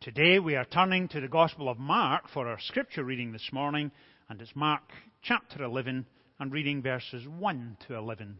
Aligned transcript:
Today 0.00 0.38
we 0.38 0.54
are 0.54 0.64
turning 0.64 1.08
to 1.08 1.20
the 1.20 1.26
Gospel 1.26 1.68
of 1.68 1.76
Mark 1.76 2.28
for 2.32 2.46
our 2.46 2.60
scripture 2.60 3.02
reading 3.02 3.32
this 3.32 3.50
morning, 3.52 3.90
and 4.28 4.40
it's 4.40 4.54
Mark 4.54 4.82
chapter 5.22 5.64
11 5.64 6.06
and 6.38 6.52
reading 6.52 6.80
verses 6.80 7.26
1 7.26 7.78
to 7.88 7.96
11. 7.96 8.38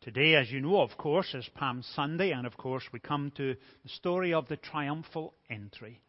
Today, 0.00 0.34
as 0.34 0.50
you 0.50 0.60
know, 0.60 0.80
of 0.80 0.98
course, 0.98 1.34
is 1.34 1.48
Palm 1.54 1.84
Sunday, 1.94 2.32
and 2.32 2.48
of 2.48 2.56
course, 2.56 2.82
we 2.92 2.98
come 2.98 3.30
to 3.36 3.54
the 3.84 3.88
story 3.90 4.34
of 4.34 4.48
the 4.48 4.56
triumphal 4.56 5.34
entry. 5.48 6.00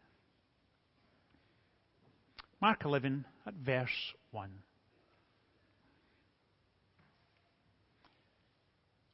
Mark 2.60 2.84
11 2.84 3.26
at 3.46 3.54
verse 3.54 4.14
1. 4.32 4.50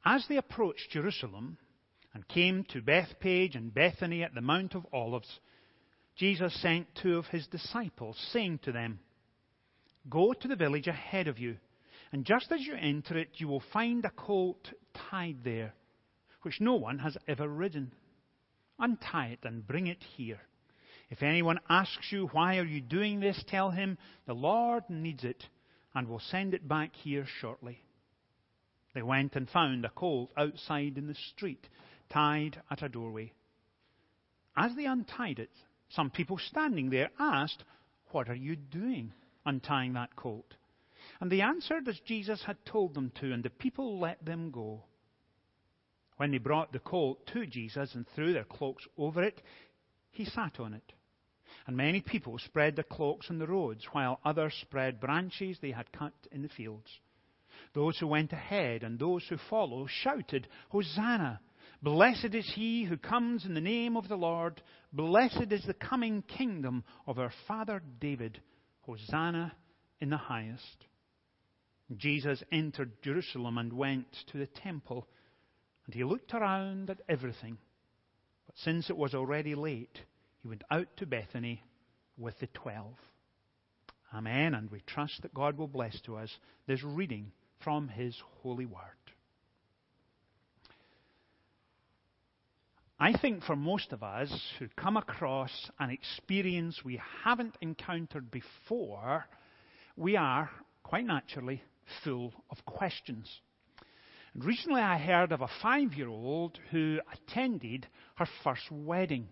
As 0.06 0.24
they 0.26 0.38
approached 0.38 0.88
Jerusalem 0.90 1.58
and 2.14 2.26
came 2.26 2.64
to 2.70 2.80
Bethphage 2.80 3.54
and 3.54 3.74
Bethany 3.74 4.22
at 4.22 4.34
the 4.34 4.40
Mount 4.40 4.74
of 4.74 4.86
Olives, 4.90 5.38
Jesus 6.20 6.54
sent 6.60 6.86
two 6.96 7.16
of 7.16 7.24
his 7.28 7.46
disciples, 7.46 8.14
saying 8.30 8.58
to 8.64 8.72
them, 8.72 8.98
Go 10.10 10.34
to 10.34 10.48
the 10.48 10.54
village 10.54 10.86
ahead 10.86 11.28
of 11.28 11.38
you, 11.38 11.56
and 12.12 12.26
just 12.26 12.52
as 12.52 12.60
you 12.60 12.74
enter 12.74 13.16
it, 13.16 13.30
you 13.36 13.48
will 13.48 13.62
find 13.72 14.04
a 14.04 14.10
colt 14.10 14.70
tied 15.10 15.38
there, 15.44 15.72
which 16.42 16.60
no 16.60 16.74
one 16.74 16.98
has 16.98 17.16
ever 17.26 17.48
ridden. 17.48 17.92
Untie 18.78 19.28
it 19.28 19.38
and 19.44 19.66
bring 19.66 19.86
it 19.86 20.02
here. 20.14 20.42
If 21.08 21.22
anyone 21.22 21.58
asks 21.70 22.12
you, 22.12 22.26
Why 22.32 22.58
are 22.58 22.66
you 22.66 22.82
doing 22.82 23.20
this? 23.20 23.42
tell 23.48 23.70
him, 23.70 23.96
The 24.26 24.34
Lord 24.34 24.84
needs 24.90 25.24
it, 25.24 25.42
and 25.94 26.06
will 26.06 26.20
send 26.20 26.52
it 26.52 26.68
back 26.68 26.94
here 26.96 27.24
shortly. 27.40 27.80
They 28.94 29.02
went 29.02 29.36
and 29.36 29.48
found 29.48 29.86
a 29.86 29.90
colt 29.90 30.32
outside 30.36 30.98
in 30.98 31.06
the 31.06 31.16
street, 31.32 31.66
tied 32.10 32.60
at 32.70 32.82
a 32.82 32.90
doorway. 32.90 33.32
As 34.54 34.76
they 34.76 34.84
untied 34.84 35.38
it, 35.38 35.48
some 35.90 36.10
people 36.10 36.38
standing 36.38 36.90
there 36.90 37.10
asked, 37.18 37.64
What 38.10 38.28
are 38.28 38.34
you 38.34 38.56
doing 38.56 39.12
untying 39.44 39.94
that 39.94 40.14
colt? 40.16 40.54
And 41.20 41.30
they 41.30 41.40
answered 41.40 41.88
as 41.88 41.98
Jesus 42.06 42.42
had 42.44 42.64
told 42.64 42.94
them 42.94 43.12
to, 43.20 43.32
and 43.32 43.42
the 43.42 43.50
people 43.50 43.98
let 43.98 44.24
them 44.24 44.50
go. 44.50 44.84
When 46.16 46.30
they 46.30 46.38
brought 46.38 46.72
the 46.72 46.78
colt 46.78 47.26
to 47.32 47.46
Jesus 47.46 47.94
and 47.94 48.06
threw 48.14 48.32
their 48.32 48.44
cloaks 48.44 48.86
over 48.96 49.22
it, 49.22 49.42
he 50.10 50.24
sat 50.24 50.60
on 50.60 50.74
it. 50.74 50.92
And 51.66 51.76
many 51.76 52.00
people 52.00 52.38
spread 52.38 52.76
their 52.76 52.84
cloaks 52.84 53.28
on 53.30 53.38
the 53.38 53.46
roads, 53.46 53.84
while 53.92 54.20
others 54.24 54.54
spread 54.60 55.00
branches 55.00 55.58
they 55.60 55.72
had 55.72 55.92
cut 55.92 56.12
in 56.30 56.42
the 56.42 56.48
fields. 56.48 56.88
Those 57.74 57.98
who 57.98 58.06
went 58.06 58.32
ahead 58.32 58.82
and 58.82 58.98
those 58.98 59.26
who 59.28 59.36
followed 59.48 59.88
shouted, 59.90 60.46
Hosanna! 60.68 61.40
Blessed 61.82 62.34
is 62.34 62.50
he 62.54 62.84
who 62.84 62.96
comes 62.96 63.46
in 63.46 63.54
the 63.54 63.60
name 63.60 63.96
of 63.96 64.08
the 64.08 64.16
Lord. 64.16 64.60
Blessed 64.92 65.50
is 65.50 65.64
the 65.64 65.74
coming 65.74 66.22
kingdom 66.22 66.84
of 67.06 67.18
our 67.18 67.32
father 67.48 67.82
David. 68.00 68.40
Hosanna 68.82 69.52
in 70.00 70.10
the 70.10 70.16
highest. 70.16 70.86
Jesus 71.96 72.42
entered 72.52 73.02
Jerusalem 73.02 73.58
and 73.58 73.72
went 73.72 74.06
to 74.32 74.38
the 74.38 74.46
temple, 74.46 75.06
and 75.86 75.94
he 75.94 76.04
looked 76.04 76.34
around 76.34 76.90
at 76.90 77.00
everything. 77.08 77.58
But 78.46 78.56
since 78.58 78.90
it 78.90 78.96
was 78.96 79.14
already 79.14 79.54
late, 79.54 79.98
he 80.42 80.48
went 80.48 80.64
out 80.70 80.88
to 80.98 81.06
Bethany 81.06 81.62
with 82.16 82.38
the 82.40 82.48
twelve. 82.48 82.94
Amen. 84.14 84.54
And 84.54 84.70
we 84.70 84.82
trust 84.86 85.22
that 85.22 85.34
God 85.34 85.56
will 85.56 85.68
bless 85.68 86.00
to 86.02 86.16
us 86.16 86.30
this 86.66 86.82
reading 86.82 87.32
from 87.62 87.88
his 87.88 88.16
holy 88.42 88.66
word. 88.66 88.99
I 93.02 93.18
think 93.18 93.44
for 93.44 93.56
most 93.56 93.94
of 93.94 94.02
us 94.02 94.30
who 94.58 94.68
come 94.76 94.98
across 94.98 95.70
an 95.78 95.88
experience 95.88 96.82
we 96.84 97.00
haven't 97.24 97.56
encountered 97.62 98.30
before, 98.30 99.24
we 99.96 100.18
are, 100.18 100.50
quite 100.82 101.06
naturally, 101.06 101.62
full 102.04 102.34
of 102.50 102.62
questions. 102.66 103.26
And 104.34 104.44
recently 104.44 104.82
I 104.82 104.98
heard 104.98 105.32
of 105.32 105.40
a 105.40 105.48
five 105.62 105.94
year 105.94 106.10
old 106.10 106.58
who 106.72 107.00
attended 107.10 107.86
her 108.16 108.26
first 108.44 108.70
wedding. 108.70 109.28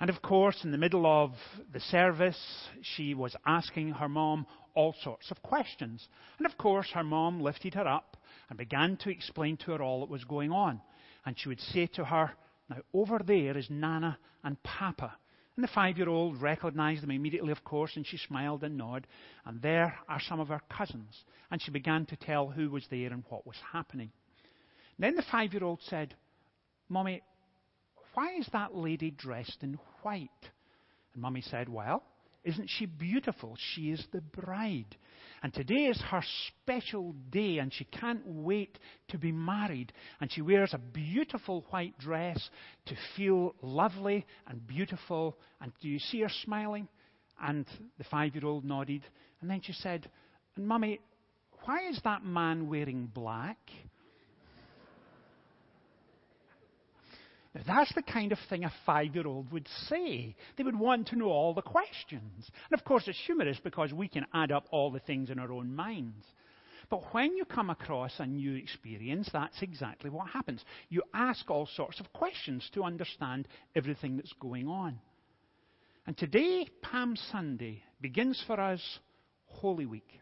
And 0.00 0.10
of 0.10 0.20
course, 0.20 0.64
in 0.64 0.72
the 0.72 0.76
middle 0.76 1.06
of 1.06 1.34
the 1.72 1.78
service, 1.78 2.68
she 2.82 3.14
was 3.14 3.36
asking 3.46 3.90
her 3.90 4.08
mom 4.08 4.44
all 4.74 4.96
sorts 5.04 5.30
of 5.30 5.40
questions. 5.40 6.08
And 6.38 6.46
of 6.46 6.58
course, 6.58 6.88
her 6.94 7.04
mom 7.04 7.40
lifted 7.40 7.74
her 7.74 7.86
up 7.86 8.16
and 8.48 8.58
began 8.58 8.96
to 9.02 9.10
explain 9.10 9.56
to 9.58 9.70
her 9.70 9.82
all 9.82 10.00
that 10.00 10.10
was 10.10 10.24
going 10.24 10.50
on. 10.50 10.80
And 11.24 11.38
she 11.38 11.48
would 11.48 11.60
say 11.60 11.86
to 11.94 12.04
her, 12.04 12.32
now, 12.68 12.78
over 12.92 13.20
there 13.24 13.56
is 13.56 13.68
Nana 13.70 14.18
and 14.42 14.60
Papa. 14.62 15.12
And 15.56 15.62
the 15.62 15.68
five 15.68 15.96
year 15.96 16.08
old 16.08 16.40
recognized 16.40 17.02
them 17.02 17.10
immediately, 17.10 17.52
of 17.52 17.64
course, 17.64 17.92
and 17.96 18.06
she 18.06 18.18
smiled 18.18 18.64
and 18.64 18.76
nodded. 18.76 19.06
And 19.44 19.62
there 19.62 19.98
are 20.08 20.20
some 20.20 20.40
of 20.40 20.48
her 20.48 20.60
cousins. 20.70 21.24
And 21.50 21.62
she 21.62 21.70
began 21.70 22.06
to 22.06 22.16
tell 22.16 22.48
who 22.48 22.70
was 22.70 22.86
there 22.90 23.12
and 23.12 23.24
what 23.28 23.46
was 23.46 23.56
happening. 23.72 24.10
then 24.98 25.14
the 25.14 25.24
five 25.30 25.52
year 25.52 25.64
old 25.64 25.80
said, 25.82 26.14
Mummy, 26.88 27.22
why 28.14 28.34
is 28.36 28.48
that 28.52 28.74
lady 28.74 29.10
dressed 29.10 29.62
in 29.62 29.78
white? 30.02 30.30
And 31.14 31.22
Mummy 31.22 31.42
said, 31.42 31.68
Well, 31.68 32.02
isn't 32.46 32.70
she 32.70 32.86
beautiful? 32.86 33.56
She 33.74 33.90
is 33.90 34.06
the 34.12 34.20
bride. 34.20 34.96
And 35.42 35.52
today 35.52 35.86
is 35.86 36.00
her 36.10 36.22
special 36.48 37.12
day, 37.30 37.58
and 37.58 37.74
she 37.74 37.84
can't 37.84 38.22
wait 38.24 38.78
to 39.08 39.18
be 39.18 39.32
married. 39.32 39.92
And 40.20 40.30
she 40.32 40.42
wears 40.42 40.72
a 40.72 40.78
beautiful 40.78 41.64
white 41.70 41.98
dress 41.98 42.48
to 42.86 42.94
feel 43.16 43.56
lovely 43.62 44.24
and 44.46 44.64
beautiful. 44.64 45.36
And 45.60 45.72
do 45.82 45.88
you 45.88 45.98
see 45.98 46.20
her 46.20 46.30
smiling? 46.44 46.86
And 47.42 47.66
the 47.98 48.04
five 48.04 48.36
year 48.36 48.46
old 48.46 48.64
nodded. 48.64 49.02
And 49.40 49.50
then 49.50 49.60
she 49.60 49.72
said, 49.72 50.08
And 50.54 50.68
Mummy, 50.68 51.00
why 51.64 51.88
is 51.88 52.00
that 52.04 52.24
man 52.24 52.68
wearing 52.68 53.10
black? 53.12 53.58
That's 57.66 57.94
the 57.94 58.02
kind 58.02 58.32
of 58.32 58.38
thing 58.48 58.64
a 58.64 58.72
five 58.84 59.14
year 59.14 59.26
old 59.26 59.52
would 59.52 59.68
say. 59.88 60.34
They 60.56 60.64
would 60.64 60.78
want 60.78 61.08
to 61.08 61.16
know 61.16 61.28
all 61.28 61.54
the 61.54 61.62
questions. 61.62 62.50
And 62.70 62.78
of 62.78 62.84
course, 62.84 63.04
it's 63.06 63.20
humorous 63.24 63.58
because 63.62 63.92
we 63.92 64.08
can 64.08 64.26
add 64.34 64.52
up 64.52 64.66
all 64.70 64.90
the 64.90 65.00
things 65.00 65.30
in 65.30 65.38
our 65.38 65.52
own 65.52 65.74
minds. 65.74 66.24
But 66.88 67.12
when 67.12 67.36
you 67.36 67.44
come 67.44 67.70
across 67.70 68.12
a 68.18 68.26
new 68.26 68.54
experience, 68.54 69.28
that's 69.32 69.60
exactly 69.62 70.10
what 70.10 70.28
happens. 70.28 70.64
You 70.88 71.02
ask 71.14 71.50
all 71.50 71.66
sorts 71.66 71.98
of 71.98 72.12
questions 72.12 72.68
to 72.74 72.84
understand 72.84 73.48
everything 73.74 74.16
that's 74.16 74.34
going 74.40 74.68
on. 74.68 75.00
And 76.06 76.16
today, 76.16 76.68
Palm 76.82 77.16
Sunday, 77.32 77.82
begins 78.00 78.42
for 78.46 78.60
us 78.60 78.80
Holy 79.46 79.86
Week. 79.86 80.20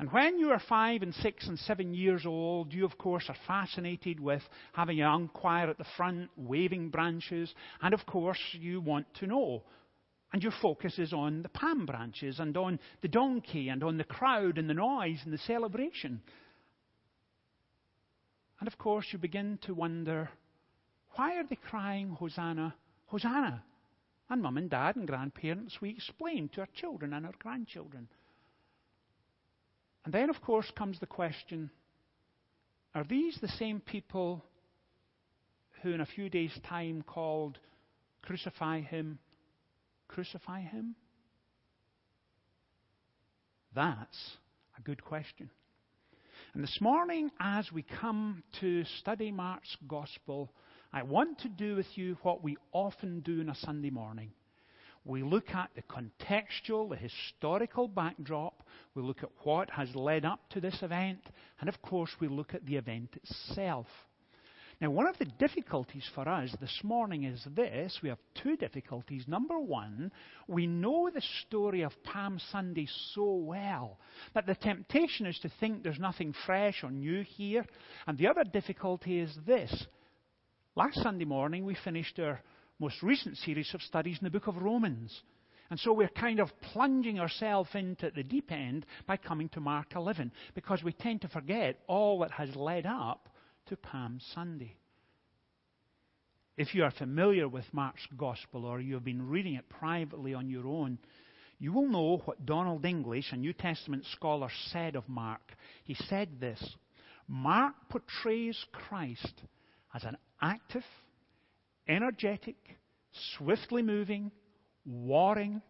And 0.00 0.10
when 0.12 0.38
you 0.38 0.50
are 0.50 0.62
five 0.66 1.02
and 1.02 1.14
six 1.16 1.46
and 1.46 1.58
seven 1.58 1.92
years 1.92 2.24
old, 2.24 2.72
you, 2.72 2.86
of 2.86 2.96
course, 2.96 3.26
are 3.28 3.36
fascinated 3.46 4.18
with 4.18 4.40
having 4.72 4.96
a 4.96 5.00
young 5.00 5.28
choir 5.28 5.68
at 5.68 5.76
the 5.76 5.84
front, 5.98 6.30
waving 6.38 6.88
branches, 6.88 7.52
and 7.82 7.92
of 7.92 8.06
course, 8.06 8.38
you 8.52 8.80
want 8.80 9.12
to 9.16 9.26
know. 9.26 9.62
And 10.32 10.42
your 10.42 10.54
focus 10.62 10.98
is 10.98 11.12
on 11.12 11.42
the 11.42 11.50
palm 11.50 11.84
branches 11.84 12.40
and 12.40 12.56
on 12.56 12.78
the 13.02 13.08
donkey 13.08 13.68
and 13.68 13.84
on 13.84 13.98
the 13.98 14.04
crowd 14.04 14.56
and 14.56 14.70
the 14.70 14.74
noise 14.74 15.20
and 15.24 15.34
the 15.34 15.38
celebration. 15.38 16.22
And 18.58 18.68
of 18.68 18.78
course, 18.78 19.04
you 19.12 19.18
begin 19.18 19.58
to 19.66 19.74
wonder 19.74 20.30
why 21.16 21.36
are 21.36 21.44
they 21.44 21.56
crying, 21.56 22.08
Hosanna, 22.08 22.74
Hosanna? 23.04 23.62
And 24.30 24.40
mum 24.40 24.56
and 24.56 24.70
dad 24.70 24.96
and 24.96 25.06
grandparents, 25.06 25.82
we 25.82 25.90
explain 25.90 26.48
to 26.54 26.62
our 26.62 26.68
children 26.74 27.12
and 27.12 27.26
our 27.26 27.34
grandchildren. 27.38 28.08
And 30.04 30.14
then, 30.14 30.30
of 30.30 30.40
course, 30.40 30.70
comes 30.76 30.98
the 30.98 31.06
question 31.06 31.70
are 32.94 33.04
these 33.04 33.38
the 33.40 33.48
same 33.48 33.80
people 33.80 34.44
who, 35.82 35.92
in 35.92 36.00
a 36.00 36.06
few 36.06 36.28
days' 36.28 36.58
time, 36.68 37.02
called, 37.02 37.58
Crucify 38.22 38.80
him, 38.80 39.18
crucify 40.08 40.60
him? 40.60 40.96
That's 43.74 44.36
a 44.78 44.82
good 44.82 45.04
question. 45.04 45.50
And 46.54 46.62
this 46.62 46.78
morning, 46.80 47.30
as 47.38 47.70
we 47.72 47.82
come 48.00 48.42
to 48.60 48.84
study 48.98 49.30
Mark's 49.30 49.76
Gospel, 49.86 50.52
I 50.92 51.04
want 51.04 51.38
to 51.40 51.48
do 51.48 51.76
with 51.76 51.86
you 51.94 52.18
what 52.22 52.42
we 52.42 52.56
often 52.72 53.20
do 53.20 53.40
on 53.40 53.48
a 53.48 53.54
Sunday 53.54 53.90
morning. 53.90 54.32
We 55.04 55.22
look 55.22 55.50
at 55.50 55.70
the 55.74 55.82
contextual, 55.82 56.90
the 56.90 56.96
historical 56.96 57.88
backdrop. 57.88 58.62
We 58.94 59.02
look 59.02 59.22
at 59.22 59.30
what 59.44 59.70
has 59.70 59.94
led 59.94 60.24
up 60.24 60.40
to 60.50 60.60
this 60.60 60.82
event. 60.82 61.20
And 61.60 61.68
of 61.68 61.80
course, 61.80 62.10
we 62.20 62.28
look 62.28 62.54
at 62.54 62.66
the 62.66 62.76
event 62.76 63.16
itself. 63.16 63.86
Now, 64.80 64.90
one 64.90 65.06
of 65.06 65.18
the 65.18 65.26
difficulties 65.26 66.08
for 66.14 66.26
us 66.26 66.54
this 66.58 66.80
morning 66.82 67.24
is 67.24 67.46
this. 67.54 67.98
We 68.02 68.08
have 68.08 68.18
two 68.42 68.56
difficulties. 68.56 69.24
Number 69.28 69.58
one, 69.58 70.10
we 70.48 70.66
know 70.66 71.10
the 71.12 71.22
story 71.46 71.82
of 71.82 71.92
Palm 72.02 72.38
Sunday 72.50 72.88
so 73.14 73.34
well 73.34 73.98
that 74.32 74.46
the 74.46 74.54
temptation 74.54 75.26
is 75.26 75.38
to 75.40 75.50
think 75.60 75.82
there's 75.82 75.98
nothing 75.98 76.34
fresh 76.46 76.82
or 76.82 76.90
new 76.90 77.22
here. 77.22 77.66
And 78.06 78.16
the 78.16 78.28
other 78.28 78.44
difficulty 78.44 79.20
is 79.20 79.36
this. 79.46 79.86
Last 80.76 81.02
Sunday 81.02 81.26
morning, 81.26 81.66
we 81.66 81.74
finished 81.84 82.18
our 82.18 82.40
most 82.80 83.02
recent 83.02 83.36
series 83.36 83.72
of 83.74 83.82
studies 83.82 84.18
in 84.20 84.24
the 84.24 84.30
book 84.30 84.46
of 84.46 84.56
Romans. 84.56 85.22
And 85.70 85.78
so 85.78 85.92
we're 85.92 86.08
kind 86.08 86.40
of 86.40 86.48
plunging 86.72 87.20
ourselves 87.20 87.68
into 87.74 88.10
the 88.10 88.24
deep 88.24 88.50
end 88.50 88.86
by 89.06 89.18
coming 89.18 89.48
to 89.50 89.60
Mark 89.60 89.94
11 89.94 90.32
because 90.54 90.82
we 90.82 90.92
tend 90.92 91.20
to 91.20 91.28
forget 91.28 91.78
all 91.86 92.18
that 92.20 92.32
has 92.32 92.56
led 92.56 92.86
up 92.86 93.28
to 93.66 93.76
Palm 93.76 94.18
Sunday. 94.34 94.74
If 96.56 96.74
you 96.74 96.82
are 96.82 96.90
familiar 96.90 97.48
with 97.48 97.64
Mark's 97.72 98.06
Gospel 98.16 98.64
or 98.64 98.80
you 98.80 98.94
have 98.94 99.04
been 99.04 99.28
reading 99.28 99.54
it 99.54 99.68
privately 99.68 100.34
on 100.34 100.48
your 100.48 100.66
own, 100.66 100.98
you 101.58 101.72
will 101.72 101.88
know 101.88 102.22
what 102.24 102.46
Donald 102.46 102.84
English, 102.84 103.32
a 103.32 103.36
New 103.36 103.52
Testament 103.52 104.04
scholar, 104.12 104.48
said 104.72 104.96
of 104.96 105.08
Mark. 105.08 105.54
He 105.84 105.94
said 106.08 106.40
this 106.40 106.62
Mark 107.28 107.74
portrays 107.90 108.58
Christ 108.72 109.42
as 109.94 110.02
an 110.04 110.16
active, 110.42 110.84
energetic, 111.90 112.56
swiftly 113.36 113.82
moving, 113.82 114.30
warring, 114.86 115.60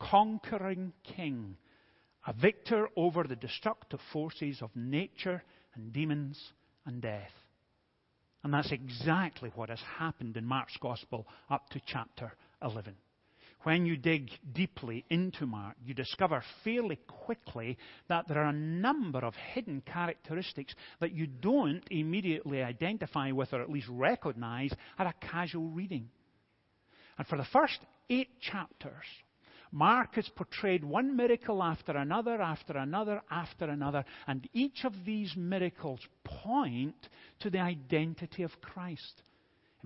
conquering 0.00 0.92
king, 1.16 1.56
a 2.26 2.32
victor 2.32 2.88
over 2.96 3.24
the 3.24 3.36
destructive 3.36 4.00
forces 4.12 4.62
of 4.62 4.70
nature 4.74 5.42
and 5.74 5.92
demons 5.92 6.40
and 6.86 7.02
death. 7.02 7.32
And 8.42 8.54
that's 8.54 8.70
exactly 8.70 9.50
what 9.54 9.70
has 9.70 9.80
happened 9.98 10.36
in 10.36 10.44
Mark's 10.44 10.76
Gospel 10.80 11.26
up 11.50 11.68
to 11.70 11.80
chapter 11.84 12.32
11. 12.62 12.94
When 13.66 13.84
you 13.84 13.96
dig 13.96 14.30
deeply 14.52 15.04
into 15.10 15.44
Mark, 15.44 15.74
you 15.84 15.92
discover 15.92 16.40
fairly 16.62 17.00
quickly 17.08 17.76
that 18.06 18.28
there 18.28 18.38
are 18.38 18.50
a 18.50 18.52
number 18.52 19.18
of 19.18 19.34
hidden 19.34 19.80
characteristics 19.80 20.72
that 21.00 21.10
you 21.10 21.26
don't 21.26 21.82
immediately 21.90 22.62
identify 22.62 23.32
with 23.32 23.52
or 23.52 23.60
at 23.60 23.68
least 23.68 23.88
recognize 23.90 24.72
at 25.00 25.08
a 25.08 25.14
casual 25.32 25.68
reading. 25.70 26.08
And 27.18 27.26
for 27.26 27.36
the 27.36 27.46
first 27.52 27.80
eight 28.08 28.40
chapters, 28.40 29.02
Mark 29.72 30.14
has 30.14 30.28
portrayed 30.28 30.84
one 30.84 31.16
miracle 31.16 31.60
after 31.60 31.96
another, 31.96 32.40
after 32.40 32.78
another, 32.78 33.20
after 33.32 33.64
another, 33.64 34.04
and 34.28 34.48
each 34.52 34.84
of 34.84 34.92
these 35.04 35.34
miracles 35.36 35.98
point 36.22 37.08
to 37.40 37.50
the 37.50 37.58
identity 37.58 38.44
of 38.44 38.60
Christ. 38.60 39.22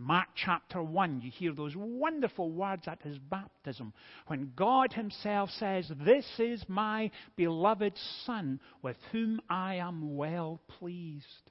Mark 0.00 0.28
chapter 0.34 0.82
1, 0.82 1.20
you 1.22 1.30
hear 1.30 1.52
those 1.52 1.74
wonderful 1.76 2.50
words 2.50 2.88
at 2.88 3.02
his 3.02 3.18
baptism 3.18 3.92
when 4.26 4.52
God 4.56 4.92
himself 4.92 5.50
says, 5.50 5.90
This 6.04 6.26
is 6.38 6.64
my 6.68 7.10
beloved 7.36 7.92
Son 8.24 8.60
with 8.82 8.96
whom 9.12 9.40
I 9.50 9.76
am 9.76 10.16
well 10.16 10.60
pleased. 10.78 11.50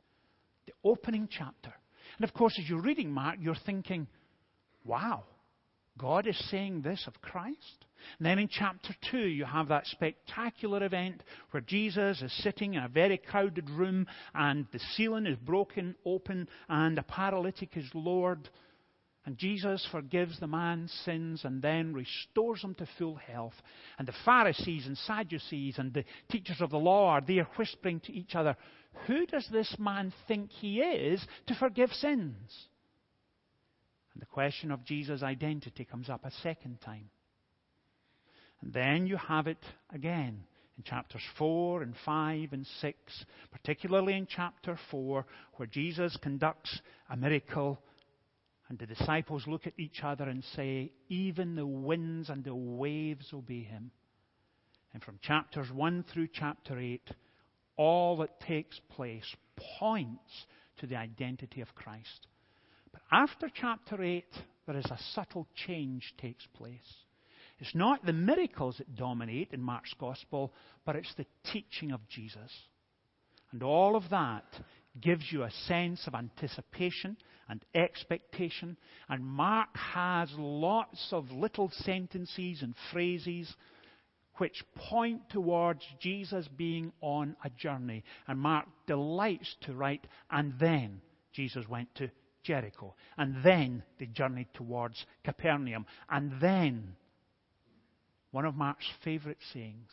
The 0.66 0.74
opening 0.84 1.30
chapter. 1.30 1.74
And 2.18 2.28
of 2.28 2.34
course, 2.34 2.58
as 2.60 2.68
you're 2.68 2.82
reading 2.82 3.12
Mark, 3.12 3.38
you're 3.40 3.56
thinking, 3.66 4.08
Wow, 4.84 5.26
God 5.98 6.26
is 6.26 6.50
saying 6.50 6.82
this 6.82 7.04
of 7.06 7.22
Christ? 7.22 7.86
And 8.18 8.26
then 8.26 8.40
in 8.40 8.48
chapter 8.48 8.94
2, 9.12 9.18
you 9.18 9.46
have 9.46 9.68
that 9.70 9.88
spectacular 9.88 10.84
event 10.84 11.24
where 11.52 11.62
Jesus 11.62 12.22
is 12.22 12.44
sitting 12.44 12.74
in 12.74 12.84
a 12.84 12.88
very 12.88 13.18
crowded 13.18 13.70
room 13.70 14.08
and 14.34 14.66
the 14.72 14.80
ceiling 14.96 15.26
is 15.26 15.38
broken 15.38 15.96
open 16.06 16.48
and 16.68 16.98
a 16.98 17.04
paralytic 17.04 17.76
is 17.78 17.90
lowered. 17.94 18.50
And 19.26 19.38
Jesus 19.38 19.88
forgives 19.92 20.40
the 20.40 20.48
man's 20.48 20.92
sins 21.06 21.42
and 21.44 21.62
then 21.62 21.94
restores 21.94 22.64
him 22.64 22.74
to 22.76 22.88
full 22.98 23.16
health. 23.16 23.54
And 23.98 24.08
the 24.08 24.14
Pharisees 24.26 24.88
and 24.88 24.98
Sadducees 24.98 25.78
and 25.78 25.94
the 25.94 26.06
teachers 26.32 26.62
of 26.62 26.72
the 26.72 26.80
law 26.80 27.10
are 27.10 27.22
there 27.22 27.48
whispering 27.58 28.00
to 28.02 28.14
each 28.14 28.34
other, 28.34 28.56
Who 29.06 29.26
does 29.26 29.48
this 29.52 29.76
man 29.78 30.14
think 30.28 30.52
he 30.52 30.80
is 30.82 31.24
to 31.48 31.56
forgive 31.56 31.92
sins? 31.92 32.68
And 34.14 34.22
the 34.22 34.26
question 34.34 34.72
of 34.72 34.84
Jesus' 34.84 35.22
identity 35.22 35.86
comes 35.86 36.10
up 36.10 36.26
a 36.26 36.32
second 36.42 36.82
time. 36.82 37.10
And 38.62 38.74
then 38.74 39.08
you 39.08 39.18
have 39.18 39.48
it 39.48 39.64
again 39.94 40.44
in 40.78 40.84
chapters 40.84 41.22
4 41.38 41.82
and 41.82 41.94
5 42.06 42.54
and 42.54 42.66
6, 42.82 43.26
particularly 43.52 44.14
in 44.16 44.28
chapter 44.28 44.78
4, 44.92 45.26
where 45.56 45.68
Jesus 45.68 46.18
conducts 46.22 46.80
a 47.10 47.18
miracle 47.18 47.80
and 48.70 48.78
the 48.78 48.86
disciples 48.86 49.48
look 49.48 49.66
at 49.66 49.80
each 49.80 50.02
other 50.04 50.26
and 50.26 50.44
say, 50.56 50.92
Even 51.10 51.56
the 51.56 51.66
winds 51.66 52.30
and 52.30 52.44
the 52.44 52.54
waves 52.54 53.26
obey 53.34 53.64
him. 53.64 53.92
And 54.94 55.04
from 55.04 55.20
chapters 55.22 55.68
1 55.72 56.06
through 56.14 56.28
chapter 56.34 56.80
8, 56.80 57.02
all 57.78 58.18
that 58.18 58.40
takes 58.42 58.80
place 58.92 59.36
points 59.80 60.46
to 60.78 60.88
the 60.88 60.96
identity 60.96 61.62
of 61.62 61.76
Christ. 61.76 62.28
But 62.92 63.02
after 63.12 63.50
chapter 63.54 64.02
8, 64.02 64.26
there 64.68 64.78
is 64.78 64.86
a 64.86 65.00
subtle 65.14 65.48
change 65.66 66.14
takes 66.20 66.46
place. 66.54 67.06
It's 67.60 67.76
not 67.76 68.06
the 68.06 68.14
miracles 68.14 68.78
that 68.78 68.96
dominate 68.96 69.50
in 69.52 69.62
Mark's 69.62 69.94
gospel, 70.00 70.54
but 70.86 70.96
it's 70.96 71.14
the 71.16 71.26
teaching 71.52 71.92
of 71.92 72.08
Jesus. 72.08 72.52
And 73.52 73.64
all 73.64 73.96
of 73.96 74.10
that 74.12 74.46
gives 75.02 75.32
you 75.32 75.44
a 75.44 75.52
sense 75.68 76.06
of 76.08 76.16
anticipation 76.16 77.18
and 77.48 77.64
expectation. 77.74 78.78
And 79.10 79.26
Mark 79.26 79.70
has 79.76 80.30
lots 80.38 81.10
of 81.12 81.32
little 81.32 81.72
sentences 81.84 82.62
and 82.62 82.74
phrases 82.92 83.54
which 84.38 84.64
point 84.76 85.30
towards 85.30 85.82
Jesus 86.00 86.48
being 86.56 86.94
on 87.02 87.36
a 87.44 87.50
journey. 87.50 88.04
And 88.28 88.40
Mark 88.40 88.68
delights 88.88 89.54
to 89.62 89.74
write, 89.74 90.08
and 90.32 90.54
then 90.60 91.02
Jesus 91.34 91.68
went 91.68 91.94
to 91.96 92.10
Jericho. 92.44 92.96
And 93.18 93.44
then 93.44 93.84
they 94.00 94.06
journeyed 94.06 94.48
towards 94.54 95.06
Capernaum. 95.26 95.86
And 96.10 96.40
then 96.40 96.96
one 98.32 98.46
of 98.46 98.56
Mark's 98.56 98.90
favorite 99.04 99.40
sayings. 99.54 99.92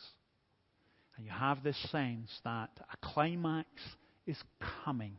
And 1.15 1.25
you 1.25 1.31
have 1.31 1.63
this 1.63 1.77
sense 1.91 2.29
that 2.43 2.69
a 2.79 3.07
climax 3.07 3.67
is 4.25 4.37
coming. 4.85 5.13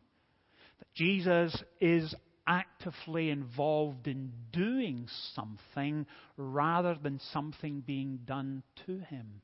That 0.79 0.93
Jesus 0.95 1.63
is 1.81 2.15
actively 2.47 3.31
involved 3.31 4.07
in 4.07 4.33
doing 4.53 5.07
something 5.35 6.07
rather 6.37 6.97
than 7.03 7.21
something 7.33 7.83
being 7.87 8.21
done 8.25 8.63
to 8.87 8.99
him. 9.01 9.43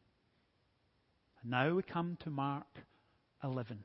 And 1.42 1.50
now 1.50 1.74
we 1.74 1.82
come 1.82 2.16
to 2.24 2.30
Mark 2.30 2.66
11. 3.42 3.84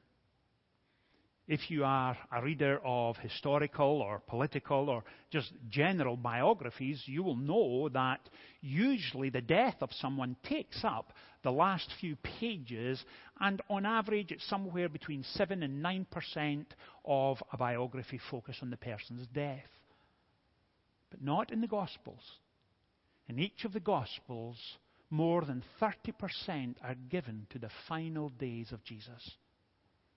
If 1.50 1.72
you 1.72 1.84
are 1.84 2.16
a 2.32 2.44
reader 2.44 2.80
of 2.86 3.18
historical 3.18 4.04
or 4.04 4.22
political 4.28 4.88
or 4.88 5.04
just 5.32 5.52
general 5.68 6.16
biographies, 6.16 7.02
you 7.08 7.24
will 7.24 7.36
know 7.36 7.90
that 7.90 8.20
usually 8.62 9.32
the 9.32 9.42
death 9.42 9.78
of 9.82 9.90
someone 9.94 10.36
takes 10.44 10.84
up 10.84 11.12
the 11.42 11.52
last 11.52 11.90
few 12.00 12.16
pages, 12.18 13.04
and 13.40 13.64
on 13.68 13.88
average, 13.88 14.32
it's 14.32 14.48
somewhere 14.48 14.90
between 14.90 15.24
7 15.24 15.64
and 15.64 15.84
9% 15.84 16.66
of 17.06 17.42
a 17.52 17.58
biography 17.58 18.20
focus 18.30 18.60
on 18.62 18.70
the 18.70 18.78
person's 18.78 19.26
death. 19.34 19.72
But 21.10 21.24
not 21.24 21.52
in 21.52 21.62
the 21.62 21.68
Gospels. 21.68 22.22
In 23.28 23.40
each 23.40 23.66
of 23.66 23.74
the 23.74 23.80
Gospels, 23.80 24.58
more 25.10 25.44
than 25.46 25.64
30% 25.82 26.76
are 26.84 26.96
given 27.10 27.48
to 27.50 27.58
the 27.58 27.72
final 27.88 28.30
days 28.30 28.72
of 28.72 28.84
Jesus. 28.84 29.32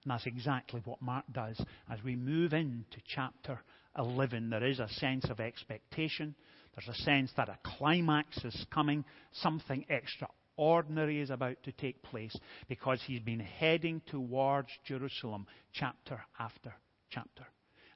And 0.05 0.11
that's 0.11 0.27
exactly 0.27 0.83
what 0.85 1.01
Mark 1.01 1.25
does. 1.33 1.61
As 1.91 2.03
we 2.05 2.17
move 2.17 2.53
into 2.53 2.99
chapter 3.15 3.61
11, 3.97 4.51
there 4.51 4.65
is 4.65 4.81
a 4.81 4.89
sense 4.89 5.29
of 5.31 5.39
expectation. 5.39 6.35
There's 6.75 6.97
a 6.97 7.03
sense 7.03 7.31
that 7.37 7.49
a 7.49 7.59
climax 7.79 8.45
is 8.45 8.67
coming. 8.73 9.05
Something 9.33 9.85
extraordinary 9.89 11.21
is 11.21 11.31
about 11.31 11.63
to 11.65 11.73
take 11.73 12.03
place 12.03 12.35
because 12.69 13.01
he's 13.07 13.21
been 13.21 13.41
heading 13.41 14.03
towards 14.07 14.69
Jerusalem 14.87 15.47
chapter 15.73 16.21
after 16.39 16.75
chapter. 17.11 17.47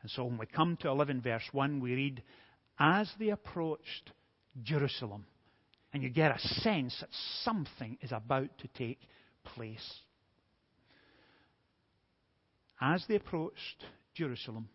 And 0.02 0.10
so 0.10 0.24
when 0.24 0.38
we 0.38 0.46
come 0.46 0.76
to 0.82 0.88
11 0.88 1.22
verse 1.22 1.48
1, 1.50 1.80
we 1.80 1.94
read, 1.94 2.22
As 2.78 3.10
they 3.18 3.30
approached 3.30 4.12
Jerusalem, 4.62 5.26
and 5.92 6.02
you 6.02 6.10
get 6.10 6.36
a 6.36 6.48
sense 6.60 6.94
that 7.00 7.08
something 7.42 7.98
is 8.02 8.12
about 8.12 8.50
to 8.58 8.68
take 8.68 9.00
place 9.44 10.00
as 12.80 13.04
they 13.08 13.16
approached 13.16 13.84
Jerusalem 14.14 14.68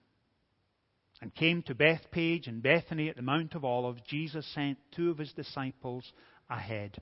and 1.22 1.34
came 1.34 1.62
to 1.64 1.76
Bethphage 1.76 2.48
and 2.48 2.64
Bethany 2.64 3.10
at 3.10 3.16
the 3.16 3.22
Mount 3.22 3.54
of 3.54 3.64
Olives, 3.64 4.02
Jesus 4.08 4.46
sent 4.54 4.78
two 4.96 5.12
of 5.12 5.20
his 5.20 5.32
disciples 5.34 6.12
ahead, 6.50 6.98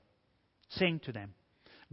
saying 0.68 1.00
to 1.00 1.12
them, 1.12 1.34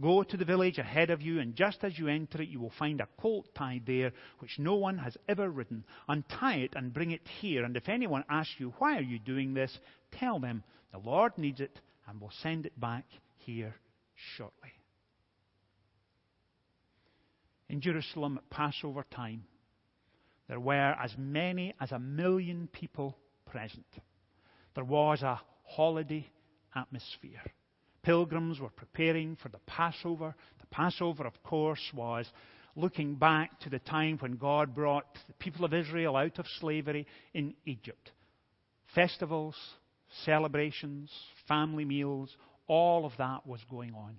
Go 0.00 0.22
to 0.22 0.36
the 0.36 0.44
village 0.44 0.78
ahead 0.78 1.10
of 1.10 1.22
you, 1.22 1.40
and 1.40 1.56
just 1.56 1.82
as 1.82 1.98
you 1.98 2.06
enter 2.06 2.40
it, 2.40 2.48
you 2.48 2.60
will 2.60 2.72
find 2.78 3.00
a 3.00 3.08
colt 3.20 3.48
tied 3.56 3.82
there, 3.84 4.12
which 4.38 4.56
no 4.58 4.76
one 4.76 4.98
has 4.98 5.16
ever 5.28 5.50
ridden. 5.50 5.84
Untie 6.06 6.58
it 6.58 6.74
and 6.76 6.94
bring 6.94 7.10
it 7.10 7.26
here. 7.40 7.64
And 7.64 7.76
if 7.76 7.88
anyone 7.88 8.24
asks 8.30 8.54
you, 8.58 8.72
Why 8.78 8.96
are 8.96 9.02
you 9.02 9.18
doing 9.18 9.54
this? 9.54 9.76
tell 10.12 10.38
them, 10.38 10.62
The 10.92 10.98
Lord 10.98 11.36
needs 11.36 11.60
it, 11.60 11.80
and 12.06 12.20
will 12.20 12.30
send 12.42 12.64
it 12.64 12.78
back 12.78 13.06
here 13.38 13.74
shortly 14.36 14.77
in 17.68 17.80
Jerusalem 17.80 18.38
at 18.38 18.50
Passover 18.50 19.04
time, 19.10 19.44
there 20.48 20.60
were 20.60 20.96
as 21.02 21.14
many 21.18 21.74
as 21.80 21.92
a 21.92 21.98
million 21.98 22.68
people 22.72 23.16
present. 23.46 23.86
There 24.74 24.84
was 24.84 25.22
a 25.22 25.40
holiday 25.64 26.26
atmosphere. 26.74 27.42
Pilgrims 28.02 28.58
were 28.58 28.70
preparing 28.70 29.36
for 29.36 29.50
the 29.50 29.58
Passover. 29.66 30.34
The 30.60 30.66
Passover, 30.68 31.26
of 31.26 31.42
course, 31.42 31.82
was 31.92 32.26
looking 32.76 33.16
back 33.16 33.60
to 33.60 33.70
the 33.70 33.80
time 33.80 34.16
when 34.18 34.36
God 34.36 34.74
brought 34.74 35.18
the 35.26 35.34
people 35.34 35.64
of 35.64 35.74
Israel 35.74 36.16
out 36.16 36.38
of 36.38 36.46
slavery 36.60 37.06
in 37.34 37.54
Egypt. 37.66 38.12
Festivals, 38.94 39.56
celebrations, 40.24 41.10
family 41.46 41.84
meals, 41.84 42.34
all 42.66 43.04
of 43.04 43.12
that 43.18 43.46
was 43.46 43.60
going 43.70 43.92
on. 43.94 44.18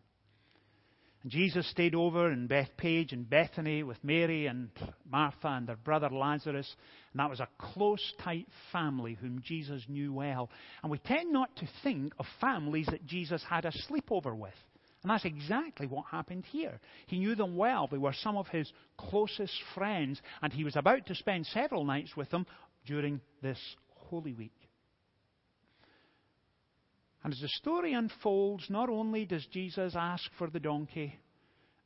And 1.22 1.32
Jesus 1.32 1.70
stayed 1.70 1.96
over 1.96 2.32
in 2.32 2.48
Bethphage 2.48 3.12
and 3.12 3.30
Bethany 3.30 3.84
with 3.84 4.02
Mary 4.04 4.48
and 4.48 4.70
Martha 5.10 5.48
and 5.48 5.68
their 5.68 5.76
brother 5.76 6.10
Lazarus. 6.10 6.74
And 7.12 7.20
that 7.20 7.30
was 7.30 7.42
a 7.42 7.48
close, 7.58 8.14
tight 8.24 8.48
family 8.72 9.18
whom 9.20 9.42
Jesus 9.46 9.84
knew 9.90 10.14
well. 10.14 10.50
And 10.82 10.92
we 10.92 10.98
tend 11.00 11.34
not 11.34 11.54
to 11.58 11.68
think 11.84 12.14
of 12.20 12.26
families 12.40 12.88
that 12.88 13.06
Jesus 13.06 13.44
had 13.50 13.66
a 13.66 13.74
sleepover 13.90 14.36
with. 14.36 14.54
And 15.04 15.10
that's 15.12 15.26
exactly 15.26 15.88
what 15.88 16.06
happened 16.10 16.46
here. 16.46 16.80
He 17.08 17.20
knew 17.20 17.36
them 17.36 17.58
well. 17.58 17.88
They 17.88 17.98
were 17.98 18.14
some 18.14 18.38
of 18.38 18.48
his 18.48 18.72
closest 18.98 19.54
friends. 19.76 20.22
And 20.42 20.54
he 20.54 20.64
was 20.64 20.78
about 20.78 21.06
to 21.08 21.16
spend 21.16 21.46
several 21.48 21.84
nights 21.84 22.16
with 22.16 22.30
them 22.30 22.46
during 22.86 23.20
this 23.42 23.60
Holy 24.10 24.34
Week. 24.34 24.59
And 27.24 27.34
as 27.34 27.40
the 27.40 27.50
story 27.50 27.94
unfolds, 27.94 28.70
not 28.70 28.90
only 28.90 29.26
does 29.26 29.46
Jesus 29.52 29.94
ask 29.98 30.24
for 30.38 30.50
the 30.50 30.60
donkey, 30.60 31.20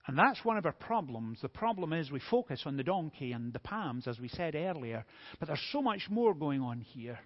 and 0.05 0.17
that's 0.17 0.43
one 0.43 0.57
of 0.57 0.65
our 0.65 0.73
problems. 0.73 1.39
The 1.41 1.49
problem 1.49 1.93
is 1.93 2.11
we 2.11 2.21
focus 2.29 2.63
on 2.65 2.77
the 2.77 2.83
donkey 2.83 3.31
and 3.31 3.53
the 3.53 3.59
palms, 3.59 4.07
as 4.07 4.19
we 4.19 4.27
said 4.27 4.53
earlier, 4.53 5.05
but 5.39 5.47
there's 5.47 5.69
so 5.71 5.81
much 5.81 6.07
more 6.09 6.33
going 6.33 6.61
on 6.61 6.81
here. 6.81 7.19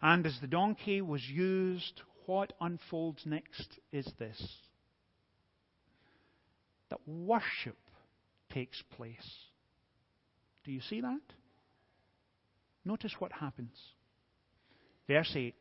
And 0.00 0.26
as 0.26 0.36
the 0.40 0.46
donkey 0.46 1.02
was 1.02 1.22
used, 1.28 2.00
what 2.26 2.52
unfolds 2.60 3.22
next 3.24 3.78
is 3.92 4.10
this 4.18 4.40
that 6.90 7.00
worship 7.06 7.76
takes 8.50 8.82
place. 8.96 9.30
Do 10.64 10.72
you 10.72 10.80
see 10.80 11.02
that? 11.02 11.20
Notice 12.84 13.14
what 13.18 13.30
happens. 13.32 13.76
Verse 15.06 15.30
8 15.34 15.54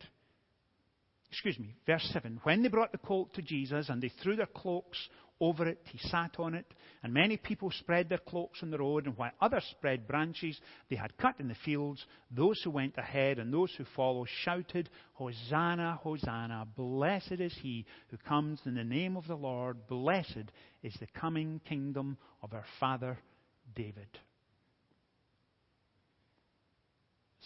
excuse 1.30 1.60
me, 1.60 1.76
verse 1.86 2.08
7. 2.14 2.40
When 2.44 2.64
they 2.64 2.70
brought 2.70 2.92
the 2.92 2.98
colt 2.98 3.34
to 3.36 3.42
Jesus 3.42 3.90
and 3.90 4.02
they 4.02 4.12
threw 4.22 4.36
their 4.36 4.46
cloaks 4.46 4.98
over 5.40 5.68
it, 5.68 5.80
he 5.86 6.00
sat 6.10 6.32
on 6.40 6.56
it, 6.56 6.66
and 7.04 7.14
many 7.14 7.38
people 7.38 7.70
spread 7.70 8.10
their 8.10 8.18
cloaks 8.18 8.60
on 8.64 8.72
the 8.72 8.78
road, 8.80 9.06
and 9.06 9.16
while 9.18 9.32
others 9.40 9.64
spread 9.70 10.08
branches 10.08 10.60
they 10.90 10.96
had 10.96 11.16
cut 11.18 11.36
in 11.40 11.48
the 11.48 11.56
fields, 11.64 12.04
those 12.32 12.60
who 12.64 12.72
went 12.72 12.98
ahead 12.98 13.38
and 13.38 13.54
those 13.54 13.72
who 13.78 13.86
followed 13.96 14.28
shouted, 14.44 14.90
Hosanna, 15.14 16.00
Hosanna, 16.02 16.68
blessed 16.76 17.40
is 17.40 17.56
he 17.62 17.86
who 18.10 18.18
comes 18.18 18.60
in 18.66 18.74
the 18.74 18.84
name 18.84 19.16
of 19.16 19.28
the 19.28 19.36
Lord, 19.36 19.88
blessed 19.88 20.52
is 20.82 20.96
the 21.00 21.08
coming 21.20 21.62
kingdom 21.70 22.18
of 22.42 22.54
our 22.54 22.66
father 22.80 23.20
David. 23.76 24.08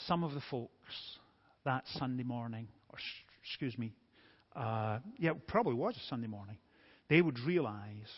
Some 0.07 0.23
of 0.23 0.33
the 0.33 0.41
folks 0.50 0.71
that 1.65 1.83
Sunday 1.97 2.23
morning, 2.23 2.69
or 2.89 2.97
excuse 3.43 3.77
me, 3.77 3.93
uh, 4.55 5.00
yeah, 5.17 5.31
probably 5.48 5.74
was 5.74 5.95
a 5.95 6.07
Sunday 6.10 6.27
morning, 6.27 6.57
they 7.10 7.21
would 7.21 7.39
realize 7.39 8.12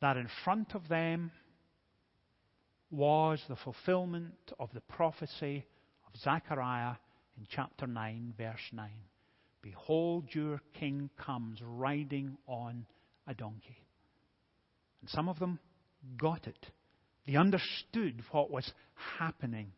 that 0.00 0.16
in 0.16 0.28
front 0.44 0.74
of 0.74 0.88
them 0.88 1.30
was 2.90 3.42
the 3.48 3.56
fulfillment 3.56 4.34
of 4.58 4.70
the 4.72 4.80
prophecy 4.80 5.64
of 6.06 6.20
Zechariah 6.20 6.94
in 7.36 7.46
chapter 7.48 7.86
9, 7.86 8.34
verse 8.36 8.60
9. 8.72 8.88
Behold, 9.62 10.24
your 10.32 10.60
king 10.78 11.10
comes 11.24 11.60
riding 11.62 12.38
on 12.46 12.86
a 13.26 13.34
donkey. 13.34 13.84
And 15.00 15.10
some 15.10 15.28
of 15.28 15.38
them 15.38 15.58
got 16.16 16.46
it. 16.46 16.66
They 17.26 17.36
understood 17.36 18.22
what 18.30 18.50
was 18.50 18.72
happening 19.18 19.72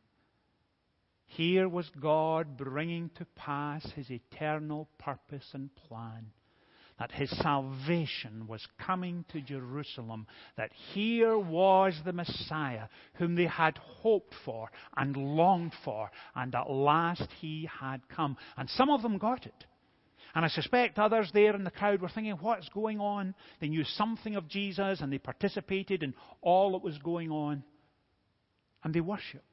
here 1.31 1.69
was 1.69 1.89
God 2.01 2.57
bringing 2.57 3.09
to 3.17 3.25
pass 3.37 3.87
his 3.95 4.11
eternal 4.11 4.89
purpose 4.99 5.47
and 5.53 5.71
plan. 5.87 6.27
That 6.99 7.13
his 7.13 7.31
salvation 7.39 8.49
was 8.49 8.67
coming 8.85 9.25
to 9.29 9.41
Jerusalem. 9.41 10.27
That 10.57 10.73
here 10.93 11.39
was 11.39 11.95
the 12.05 12.13
Messiah 12.13 12.89
whom 13.15 13.37
they 13.37 13.47
had 13.47 13.79
hoped 13.79 14.35
for 14.45 14.71
and 14.97 15.17
longed 15.17 15.73
for. 15.85 16.11
And 16.35 16.53
at 16.53 16.69
last 16.69 17.29
he 17.41 17.71
had 17.81 18.09
come. 18.09 18.37
And 18.57 18.69
some 18.69 18.91
of 18.91 19.01
them 19.01 19.17
got 19.17 19.47
it. 19.47 19.65
And 20.35 20.45
I 20.45 20.49
suspect 20.49 20.99
others 20.99 21.31
there 21.33 21.55
in 21.55 21.63
the 21.63 21.71
crowd 21.71 22.03
were 22.03 22.09
thinking, 22.09 22.39
what's 22.41 22.69
going 22.71 22.99
on? 22.99 23.37
They 23.61 23.69
knew 23.69 23.85
something 23.85 24.35
of 24.35 24.49
Jesus 24.49 25.01
and 25.01 25.13
they 25.13 25.19
participated 25.19 26.03
in 26.03 26.13
all 26.43 26.73
that 26.73 26.83
was 26.83 26.99
going 26.99 27.31
on. 27.31 27.63
And 28.83 28.93
they 28.93 29.01
worshipped. 29.01 29.45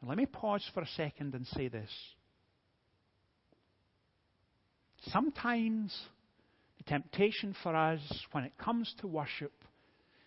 Now, 0.00 0.08
let 0.08 0.18
me 0.18 0.26
pause 0.26 0.64
for 0.72 0.82
a 0.82 0.88
second 0.96 1.34
and 1.34 1.46
say 1.46 1.68
this. 1.68 1.90
Sometimes 5.06 5.96
the 6.78 6.84
temptation 6.84 7.54
for 7.62 7.74
us 7.74 8.00
when 8.32 8.44
it 8.44 8.56
comes 8.58 8.94
to 9.00 9.06
worship 9.06 9.52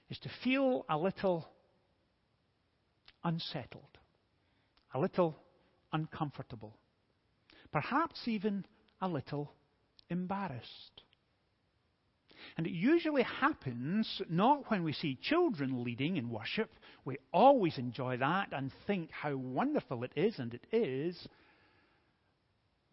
is 0.10 0.18
to 0.20 0.30
feel 0.44 0.86
a 0.90 0.98
little 0.98 1.48
unsettled, 3.24 3.98
a 4.94 5.00
little 5.00 5.38
uncomfortable, 5.94 6.76
perhaps 7.72 8.28
even 8.28 8.66
a 9.02 9.08
little 9.08 9.54
embarrassed. 10.10 11.04
And 12.58 12.68
it 12.68 12.74
usually 12.74 13.24
happens 13.24 14.22
not 14.30 14.70
when 14.70 14.84
we 14.84 14.94
see 14.94 15.18
children 15.22 15.84
leading 15.84 16.18
in 16.18 16.30
worship. 16.30 16.72
We 17.04 17.18
always 17.34 17.78
enjoy 17.78 18.18
that 18.18 18.50
and 18.52 18.72
think 18.86 19.10
how 19.12 19.36
wonderful 19.36 20.04
it 20.04 20.12
is, 20.16 20.38
and 20.40 20.54
it 20.54 20.66
is. 20.72 21.28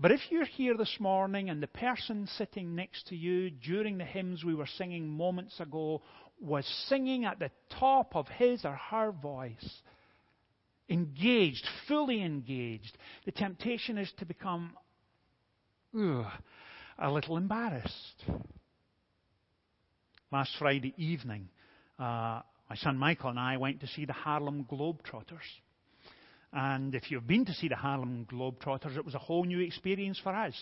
But 0.00 0.12
if 0.12 0.21
you're 0.31 0.45
here 0.45 0.77
this 0.77 0.97
morning 1.00 1.50
and 1.50 1.62
the 1.62 1.67
person 1.67 2.29
sitting 2.37 2.75
next 2.77 3.09
to 3.09 3.17
you 3.17 3.50
during 3.50 3.99
the 3.99 4.05
hymns 4.05 4.45
we 4.45 4.55
were 4.55 4.67
singing 4.67 5.09
moments 5.09 5.59
ago 5.59 6.03
was 6.41 6.65
singing 6.88 7.25
at 7.25 7.41
the 7.41 7.50
top 7.79 8.15
of 8.15 8.29
his 8.29 8.65
or 8.65 8.77
her 8.91 9.11
voice, 9.11 9.83
engaged, 10.88 11.67
fully 11.88 12.23
engaged, 12.23 12.97
the 13.25 13.33
temptation 13.33 13.99
is 13.99 14.12
to 14.19 14.25
become 14.25 14.77
ugh, 15.99 16.27
a 16.99 17.11
little 17.11 17.37
embarrassed 17.37 18.25
last 20.31 20.53
Friday 20.59 20.95
evening, 20.97 21.49
uh, 21.99 22.43
my 22.68 22.76
son 22.76 22.98
Michael 22.98 23.30
and 23.30 23.38
I 23.38 23.56
went 23.56 23.80
to 23.80 23.87
see 23.87 24.04
the 24.04 24.12
Harlem 24.12 24.66
Globetrotters. 24.70 25.46
And 26.52 26.94
if 26.94 27.10
you've 27.10 27.26
been 27.26 27.44
to 27.46 27.52
see 27.52 27.68
the 27.68 27.76
Harlem 27.76 28.26
Globetrotters, 28.30 28.96
it 28.96 29.04
was 29.04 29.14
a 29.14 29.18
whole 29.18 29.44
new 29.44 29.60
experience 29.60 30.18
for 30.22 30.34
us 30.34 30.54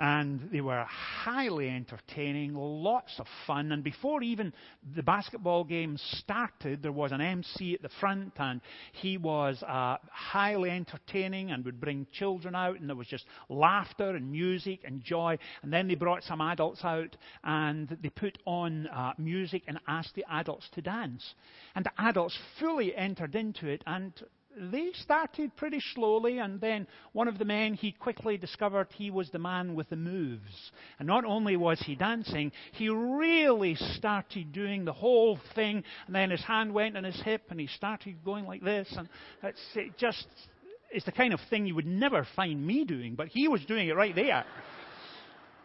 and 0.00 0.48
they 0.50 0.62
were 0.62 0.82
highly 0.88 1.68
entertaining, 1.68 2.54
lots 2.54 3.12
of 3.18 3.26
fun. 3.46 3.70
And 3.70 3.84
before 3.84 4.22
even 4.22 4.54
the 4.96 5.02
basketball 5.02 5.62
game 5.62 5.98
started, 5.98 6.82
there 6.82 6.90
was 6.90 7.12
an 7.12 7.20
MC 7.20 7.74
at 7.74 7.82
the 7.82 7.90
front, 8.00 8.32
and 8.38 8.62
he 8.92 9.18
was 9.18 9.62
uh, 9.62 9.98
highly 10.10 10.70
entertaining 10.70 11.50
and 11.50 11.66
would 11.66 11.78
bring 11.78 12.06
children 12.12 12.54
out, 12.54 12.80
and 12.80 12.88
there 12.88 12.96
was 12.96 13.08
just 13.08 13.26
laughter 13.50 14.16
and 14.16 14.32
music 14.32 14.80
and 14.84 15.04
joy. 15.04 15.36
And 15.62 15.70
then 15.70 15.86
they 15.86 15.96
brought 15.96 16.24
some 16.24 16.40
adults 16.40 16.82
out, 16.82 17.14
and 17.44 17.94
they 18.02 18.08
put 18.08 18.38
on 18.46 18.86
uh, 18.86 19.12
music 19.18 19.64
and 19.68 19.78
asked 19.86 20.14
the 20.14 20.24
adults 20.30 20.66
to 20.76 20.80
dance. 20.80 21.34
And 21.74 21.84
the 21.84 21.92
adults 21.98 22.38
fully 22.58 22.96
entered 22.96 23.34
into 23.34 23.68
it, 23.68 23.84
and 23.86 24.14
they 24.56 24.90
started 24.94 25.54
pretty 25.56 25.80
slowly, 25.94 26.38
and 26.38 26.60
then 26.60 26.86
one 27.12 27.28
of 27.28 27.38
the 27.38 27.44
men, 27.44 27.74
he 27.74 27.92
quickly 27.92 28.36
discovered 28.36 28.88
he 28.90 29.10
was 29.10 29.30
the 29.30 29.38
man 29.38 29.74
with 29.74 29.88
the 29.90 29.96
moves. 29.96 30.72
And 30.98 31.06
not 31.06 31.24
only 31.24 31.56
was 31.56 31.80
he 31.80 31.94
dancing, 31.94 32.52
he 32.72 32.88
really 32.88 33.76
started 33.76 34.52
doing 34.52 34.84
the 34.84 34.92
whole 34.92 35.38
thing, 35.54 35.84
and 36.06 36.14
then 36.14 36.30
his 36.30 36.42
hand 36.42 36.74
went 36.74 36.96
on 36.96 37.04
his 37.04 37.20
hip, 37.22 37.42
and 37.50 37.60
he 37.60 37.68
started 37.68 38.24
going 38.24 38.46
like 38.46 38.62
this, 38.62 38.92
and 38.96 39.08
it's 39.42 39.60
it 39.74 39.96
just, 39.96 40.26
it's 40.90 41.06
the 41.06 41.12
kind 41.12 41.32
of 41.32 41.40
thing 41.48 41.66
you 41.66 41.74
would 41.74 41.86
never 41.86 42.26
find 42.34 42.66
me 42.66 42.84
doing, 42.84 43.14
but 43.14 43.28
he 43.28 43.48
was 43.48 43.64
doing 43.66 43.88
it 43.88 43.96
right 43.96 44.14
there 44.14 44.44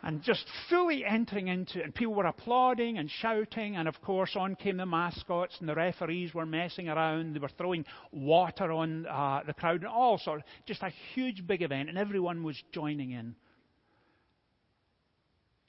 and 0.05 0.21
just 0.21 0.45
fully 0.69 1.03
entering 1.03 1.47
into 1.47 1.79
it. 1.79 1.85
And 1.85 1.95
people 1.95 2.13
were 2.13 2.27
applauding 2.27 2.99
and 2.99 3.09
shouting, 3.09 3.75
and 3.75 3.87
of 3.87 3.99
course, 4.03 4.35
on 4.35 4.55
came 4.55 4.77
the 4.77 4.85
mascots, 4.85 5.57
and 5.59 5.67
the 5.67 5.73
referees 5.73 6.31
were 6.31 6.45
messing 6.45 6.87
around. 6.87 7.35
They 7.35 7.39
were 7.39 7.49
throwing 7.57 7.85
water 8.11 8.71
on 8.71 9.07
uh, 9.07 9.41
the 9.47 9.53
crowd, 9.55 9.81
and 9.81 9.87
all 9.87 10.19
sorts. 10.19 10.43
Just 10.67 10.83
a 10.83 10.91
huge, 11.15 11.45
big 11.47 11.63
event, 11.63 11.89
and 11.89 11.97
everyone 11.97 12.43
was 12.43 12.55
joining 12.71 13.11
in. 13.11 13.35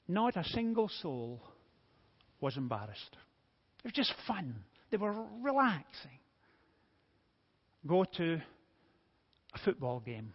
Not 0.07 0.37
a 0.37 0.43
single 0.43 0.89
soul 1.01 1.41
was 2.39 2.55
embarrassed. 2.57 3.17
It 3.79 3.85
was 3.85 3.93
just 3.93 4.13
fun. 4.27 4.55
They 4.91 4.97
were 4.97 5.15
relaxing. 5.41 6.19
Go 7.87 8.05
to 8.17 8.39
a 9.55 9.59
football 9.65 9.99
game 9.99 10.31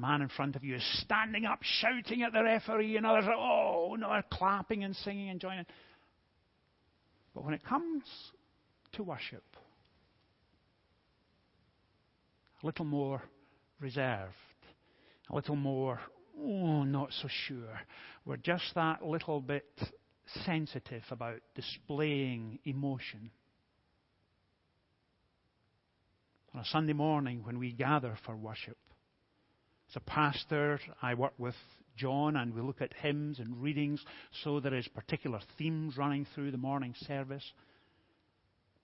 man 0.00 0.22
in 0.22 0.28
front 0.28 0.56
of 0.56 0.64
you 0.64 0.76
is 0.76 1.00
standing 1.02 1.44
up, 1.44 1.58
shouting 1.62 2.22
at 2.22 2.32
the 2.32 2.42
referee, 2.42 2.96
and 2.96 3.06
others 3.06 3.24
are, 3.26 3.34
oh, 3.34 3.96
no, 3.98 4.06
are 4.06 4.24
clapping 4.32 4.84
and 4.84 4.96
singing 4.96 5.28
and 5.28 5.40
joining. 5.40 5.66
But 7.34 7.44
when 7.44 7.54
it 7.54 7.64
comes 7.64 8.04
to 8.92 9.02
worship, 9.02 9.44
a 12.62 12.66
little 12.66 12.84
more 12.84 13.22
reserved, 13.80 14.32
a 15.30 15.34
little 15.34 15.56
more, 15.56 16.00
oh, 16.38 16.84
not 16.84 17.10
so 17.20 17.28
sure. 17.46 17.80
We're 18.24 18.36
just 18.36 18.74
that 18.74 19.04
little 19.04 19.40
bit 19.40 19.66
sensitive 20.44 21.02
about 21.10 21.40
displaying 21.54 22.58
emotion. 22.64 23.30
On 26.54 26.60
a 26.60 26.64
Sunday 26.66 26.92
morning 26.92 27.42
when 27.44 27.58
we 27.58 27.72
gather 27.72 28.16
for 28.24 28.36
worship, 28.36 28.76
as 29.92 29.96
a 29.96 30.10
pastor, 30.10 30.80
I 31.02 31.12
work 31.12 31.34
with 31.36 31.54
John 31.96 32.36
and 32.36 32.54
we 32.54 32.62
look 32.62 32.80
at 32.80 32.94
hymns 32.94 33.38
and 33.38 33.62
readings 33.62 34.02
so 34.42 34.58
there 34.58 34.74
is 34.74 34.88
particular 34.88 35.38
themes 35.58 35.98
running 35.98 36.26
through 36.34 36.50
the 36.50 36.56
morning 36.56 36.94
service. 37.06 37.44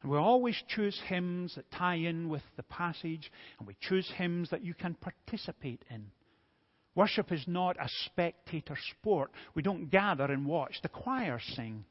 And 0.02 0.12
we 0.12 0.18
always 0.18 0.62
choose 0.68 1.00
hymns 1.06 1.54
that 1.54 1.70
tie 1.70 1.94
in 1.94 2.28
with 2.28 2.42
the 2.56 2.62
passage, 2.64 3.32
and 3.58 3.66
we 3.66 3.74
choose 3.80 4.08
hymns 4.16 4.50
that 4.50 4.62
you 4.62 4.74
can 4.74 4.94
participate 4.94 5.82
in. 5.90 6.10
Worship 6.94 7.32
is 7.32 7.44
not 7.46 7.76
a 7.80 7.88
spectator 8.04 8.76
sport. 8.90 9.30
We 9.54 9.62
don't 9.62 9.90
gather 9.90 10.24
and 10.24 10.44
watch 10.44 10.76
the 10.82 10.88
choir 10.90 11.40
sing. 11.54 11.84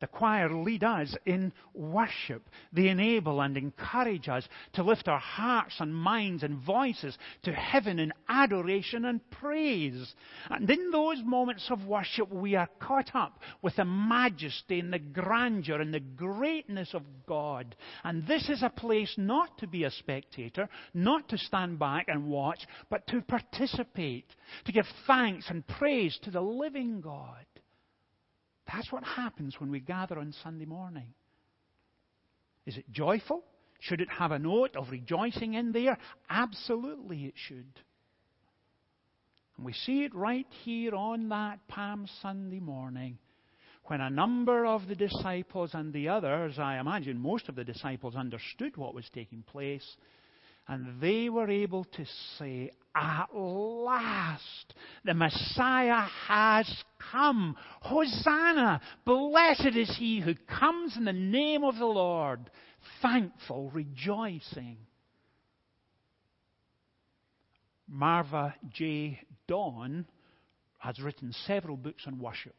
The 0.00 0.06
choir 0.06 0.48
lead 0.48 0.82
us 0.82 1.14
in 1.26 1.52
worship. 1.74 2.48
They 2.72 2.88
enable 2.88 3.42
and 3.42 3.56
encourage 3.56 4.28
us 4.28 4.48
to 4.72 4.82
lift 4.82 5.08
our 5.08 5.18
hearts 5.18 5.76
and 5.78 5.94
minds 5.94 6.42
and 6.42 6.58
voices 6.58 7.18
to 7.42 7.52
heaven 7.52 7.98
in 7.98 8.12
adoration 8.26 9.04
and 9.04 9.20
praise. 9.30 10.14
And 10.48 10.68
in 10.70 10.90
those 10.90 11.22
moments 11.22 11.66
of 11.70 11.84
worship, 11.84 12.32
we 12.32 12.56
are 12.56 12.68
caught 12.80 13.14
up 13.14 13.40
with 13.60 13.76
the 13.76 13.84
majesty 13.84 14.80
and 14.80 14.90
the 14.90 14.98
grandeur 14.98 15.80
and 15.80 15.92
the 15.92 16.00
greatness 16.00 16.94
of 16.94 17.02
God. 17.26 17.76
And 18.02 18.26
this 18.26 18.48
is 18.48 18.62
a 18.62 18.70
place 18.70 19.14
not 19.18 19.58
to 19.58 19.66
be 19.66 19.84
a 19.84 19.90
spectator, 19.90 20.70
not 20.94 21.28
to 21.28 21.36
stand 21.36 21.78
back 21.78 22.06
and 22.08 22.26
watch, 22.26 22.66
but 22.88 23.06
to 23.08 23.20
participate, 23.20 24.34
to 24.64 24.72
give 24.72 24.86
thanks 25.06 25.50
and 25.50 25.66
praise 25.66 26.18
to 26.22 26.30
the 26.30 26.40
living 26.40 27.02
God. 27.02 27.44
That's 28.72 28.90
what 28.92 29.04
happens 29.04 29.56
when 29.58 29.70
we 29.70 29.80
gather 29.80 30.18
on 30.18 30.32
Sunday 30.42 30.64
morning. 30.64 31.12
Is 32.66 32.76
it 32.76 32.90
joyful? 32.90 33.42
Should 33.80 34.00
it 34.00 34.08
have 34.10 34.30
a 34.30 34.38
note 34.38 34.76
of 34.76 34.90
rejoicing 34.90 35.54
in 35.54 35.72
there? 35.72 35.98
Absolutely 36.28 37.24
it 37.24 37.34
should. 37.34 37.72
And 39.56 39.66
we 39.66 39.72
see 39.72 40.04
it 40.04 40.14
right 40.14 40.46
here 40.64 40.94
on 40.94 41.30
that 41.30 41.66
Palm 41.68 42.06
Sunday 42.22 42.60
morning 42.60 43.18
when 43.84 44.00
a 44.00 44.10
number 44.10 44.66
of 44.66 44.86
the 44.86 44.94
disciples 44.94 45.70
and 45.74 45.92
the 45.92 46.08
others, 46.08 46.58
I 46.58 46.78
imagine 46.78 47.18
most 47.18 47.48
of 47.48 47.56
the 47.56 47.64
disciples 47.64 48.14
understood 48.14 48.76
what 48.76 48.94
was 48.94 49.08
taking 49.12 49.42
place, 49.42 49.96
and 50.70 51.00
they 51.00 51.28
were 51.28 51.50
able 51.50 51.82
to 51.82 52.04
say, 52.38 52.70
At 52.94 53.34
last, 53.34 54.72
the 55.04 55.14
Messiah 55.14 56.06
has 56.28 56.72
come. 57.10 57.56
Hosanna! 57.80 58.80
Blessed 59.04 59.74
is 59.74 59.96
he 59.98 60.20
who 60.20 60.34
comes 60.46 60.96
in 60.96 61.04
the 61.04 61.12
name 61.12 61.64
of 61.64 61.76
the 61.76 61.86
Lord. 61.86 62.52
Thankful, 63.02 63.70
rejoicing. 63.70 64.76
Marva 67.88 68.54
J. 68.72 69.18
Dawn 69.48 70.06
has 70.78 71.00
written 71.00 71.34
several 71.48 71.76
books 71.76 72.04
on 72.06 72.20
worship. 72.20 72.54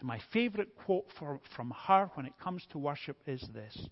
And 0.00 0.08
my 0.08 0.20
favorite 0.32 0.74
quote 0.86 1.04
for, 1.18 1.38
from 1.54 1.70
her 1.86 2.10
when 2.14 2.24
it 2.24 2.32
comes 2.42 2.66
to 2.70 2.78
worship 2.78 3.18
is 3.26 3.46
this. 3.52 3.88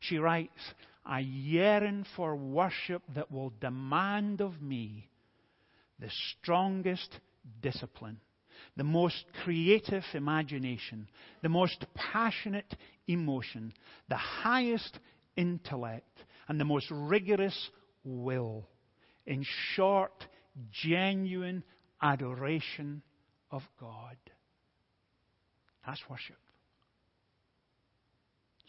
She 0.00 0.18
writes, 0.18 0.74
I 1.04 1.20
yearn 1.20 2.04
for 2.16 2.36
worship 2.36 3.02
that 3.14 3.30
will 3.30 3.52
demand 3.60 4.40
of 4.40 4.60
me 4.60 5.08
the 5.98 6.10
strongest 6.40 7.20
discipline, 7.60 8.18
the 8.76 8.84
most 8.84 9.24
creative 9.44 10.04
imagination, 10.14 11.08
the 11.42 11.48
most 11.48 11.84
passionate 11.94 12.74
emotion, 13.06 13.72
the 14.08 14.16
highest 14.16 14.98
intellect, 15.36 16.24
and 16.48 16.58
the 16.58 16.64
most 16.64 16.86
rigorous 16.90 17.70
will. 18.04 18.66
In 19.26 19.44
short, 19.74 20.26
genuine 20.70 21.62
adoration 22.02 23.02
of 23.50 23.62
God. 23.78 24.16
That's 25.86 26.00
worship. 26.08 26.36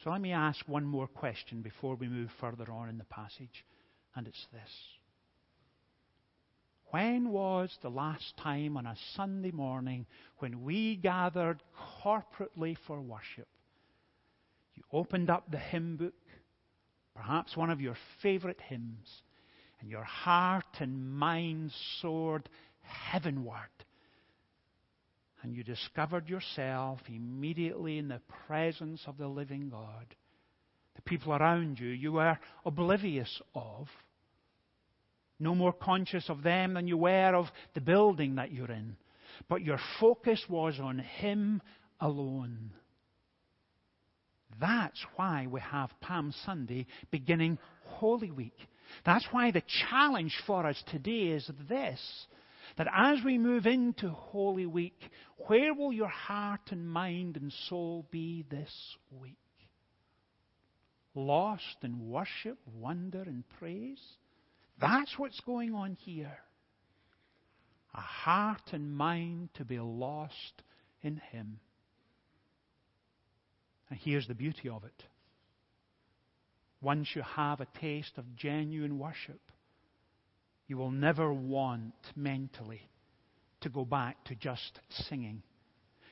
So 0.03 0.09
let 0.09 0.21
me 0.21 0.31
ask 0.31 0.67
one 0.67 0.85
more 0.85 1.07
question 1.07 1.61
before 1.61 1.95
we 1.95 2.07
move 2.07 2.31
further 2.39 2.71
on 2.71 2.89
in 2.89 2.97
the 2.97 3.03
passage, 3.05 3.65
and 4.15 4.27
it's 4.27 4.47
this. 4.51 4.71
When 6.89 7.29
was 7.29 7.77
the 7.81 7.89
last 7.89 8.35
time 8.37 8.77
on 8.77 8.87
a 8.87 8.95
Sunday 9.15 9.51
morning 9.51 10.07
when 10.39 10.63
we 10.63 10.95
gathered 10.95 11.61
corporately 12.03 12.75
for 12.87 12.99
worship? 12.99 13.47
You 14.73 14.83
opened 14.91 15.29
up 15.29 15.49
the 15.51 15.59
hymn 15.59 15.97
book, 15.97 16.13
perhaps 17.15 17.55
one 17.55 17.69
of 17.69 17.79
your 17.79 17.95
favorite 18.21 18.59
hymns, 18.59 19.07
and 19.79 19.89
your 19.89 20.03
heart 20.03 20.79
and 20.79 21.11
mind 21.13 21.71
soared 22.01 22.49
heavenward 22.81 23.69
and 25.43 25.55
you 25.55 25.63
discovered 25.63 26.29
yourself 26.29 26.99
immediately 27.07 27.97
in 27.97 28.07
the 28.07 28.21
presence 28.47 29.01
of 29.07 29.17
the 29.17 29.27
living 29.27 29.69
God. 29.69 30.15
The 30.95 31.01
people 31.01 31.33
around 31.33 31.79
you, 31.79 31.89
you 31.89 32.13
were 32.13 32.37
oblivious 32.65 33.41
of. 33.55 33.87
No 35.39 35.55
more 35.55 35.73
conscious 35.73 36.29
of 36.29 36.43
them 36.43 36.75
than 36.75 36.87
you 36.87 36.97
were 36.97 37.35
of 37.35 37.47
the 37.73 37.81
building 37.81 38.35
that 38.35 38.51
you're 38.51 38.71
in. 38.71 38.95
But 39.49 39.63
your 39.63 39.79
focus 39.99 40.43
was 40.47 40.79
on 40.79 40.99
Him 40.99 41.61
alone. 41.99 42.71
That's 44.59 45.03
why 45.15 45.47
we 45.49 45.59
have 45.61 45.89
Palm 46.01 46.33
Sunday 46.45 46.85
beginning 47.09 47.57
Holy 47.85 48.29
Week. 48.29 48.57
That's 49.05 49.25
why 49.31 49.51
the 49.51 49.63
challenge 49.89 50.35
for 50.45 50.67
us 50.67 50.81
today 50.91 51.29
is 51.29 51.49
this 51.69 51.99
that 52.77 52.87
as 52.93 53.19
we 53.23 53.37
move 53.37 53.65
into 53.65 54.09
Holy 54.09 54.65
Week, 54.65 54.99
where 55.47 55.73
will 55.73 55.91
your 55.93 56.07
heart 56.07 56.61
and 56.71 56.89
mind 56.89 57.37
and 57.37 57.51
soul 57.67 58.05
be 58.11 58.45
this 58.49 58.73
week? 59.11 59.37
Lost 61.13 61.77
in 61.83 62.09
worship, 62.09 62.57
wonder, 62.73 63.21
and 63.21 63.43
praise? 63.59 64.01
That's 64.79 65.13
what's 65.17 65.39
going 65.41 65.73
on 65.73 65.97
here. 66.05 66.37
A 67.93 67.99
heart 67.99 68.61
and 68.71 68.95
mind 68.95 69.49
to 69.55 69.65
be 69.65 69.79
lost 69.79 70.63
in 71.01 71.21
Him. 71.31 71.59
And 73.89 73.99
here's 73.99 74.27
the 74.27 74.33
beauty 74.33 74.69
of 74.69 74.85
it. 74.85 75.03
Once 76.81 77.09
you 77.13 77.21
have 77.21 77.59
a 77.59 77.67
taste 77.79 78.17
of 78.17 78.35
genuine 78.35 78.97
worship, 78.97 79.41
you 80.71 80.77
will 80.77 80.89
never 80.89 81.33
want 81.33 81.93
mentally 82.15 82.79
to 83.59 83.67
go 83.67 83.83
back 83.83 84.23
to 84.23 84.35
just 84.35 84.79
singing. 85.09 85.43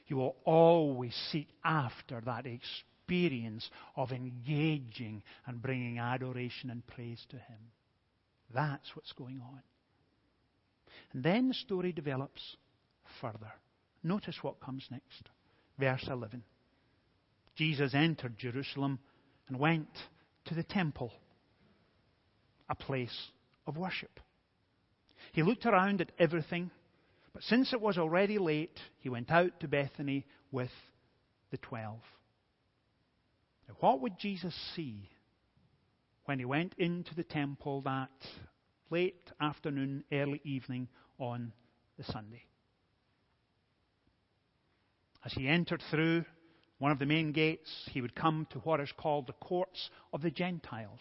You 0.07 0.17
will 0.17 0.35
always 0.43 1.15
seek 1.31 1.47
after 1.63 2.21
that 2.25 2.45
experience 2.45 3.69
of 3.95 4.11
engaging 4.11 5.23
and 5.47 5.61
bringing 5.61 5.97
adoration 5.97 6.71
and 6.71 6.85
praise 6.85 7.25
to 7.29 7.37
Him. 7.37 7.71
That's 8.53 8.93
what's 8.97 9.13
going 9.13 9.39
on. 9.39 9.61
And 11.13 11.23
then 11.23 11.47
the 11.47 11.53
story 11.53 11.93
develops 11.93 12.57
further. 13.21 13.53
Notice 14.03 14.39
what 14.41 14.59
comes 14.59 14.85
next. 14.91 15.29
Verse 15.79 16.05
11. 16.11 16.43
Jesus 17.55 17.93
entered 17.93 18.37
Jerusalem 18.37 18.99
and 19.47 19.57
went 19.57 19.87
to 20.47 20.53
the 20.53 20.63
temple, 20.63 21.13
a 22.69 22.75
place 22.75 23.29
of 23.65 23.77
worship. 23.77 24.19
He 25.39 25.43
looked 25.43 25.65
around 25.65 26.01
at 26.01 26.11
everything, 26.19 26.69
but 27.31 27.43
since 27.43 27.71
it 27.71 27.79
was 27.79 27.97
already 27.97 28.37
late, 28.37 28.77
he 28.99 29.07
went 29.07 29.31
out 29.31 29.57
to 29.61 29.69
Bethany 29.69 30.25
with 30.51 30.69
the 31.49 31.55
twelve. 31.55 32.01
Now, 33.65 33.75
what 33.79 34.01
would 34.01 34.19
Jesus 34.19 34.53
see 34.75 35.09
when 36.25 36.39
he 36.39 36.43
went 36.43 36.75
into 36.77 37.15
the 37.15 37.23
temple 37.23 37.79
that 37.83 38.09
late 38.89 39.31
afternoon, 39.39 40.03
early 40.11 40.41
evening 40.43 40.89
on 41.19 41.53
the 41.97 42.03
Sunday? 42.03 42.43
As 45.23 45.31
he 45.31 45.47
entered 45.47 45.81
through 45.89 46.25
one 46.79 46.91
of 46.91 46.99
the 46.99 47.05
main 47.05 47.31
gates, 47.31 47.87
he 47.93 48.01
would 48.01 48.13
come 48.13 48.45
to 48.49 48.59
what 48.59 48.81
is 48.81 48.91
called 48.91 49.27
the 49.27 49.33
courts 49.47 49.89
of 50.11 50.21
the 50.21 50.31
Gentiles. 50.31 50.99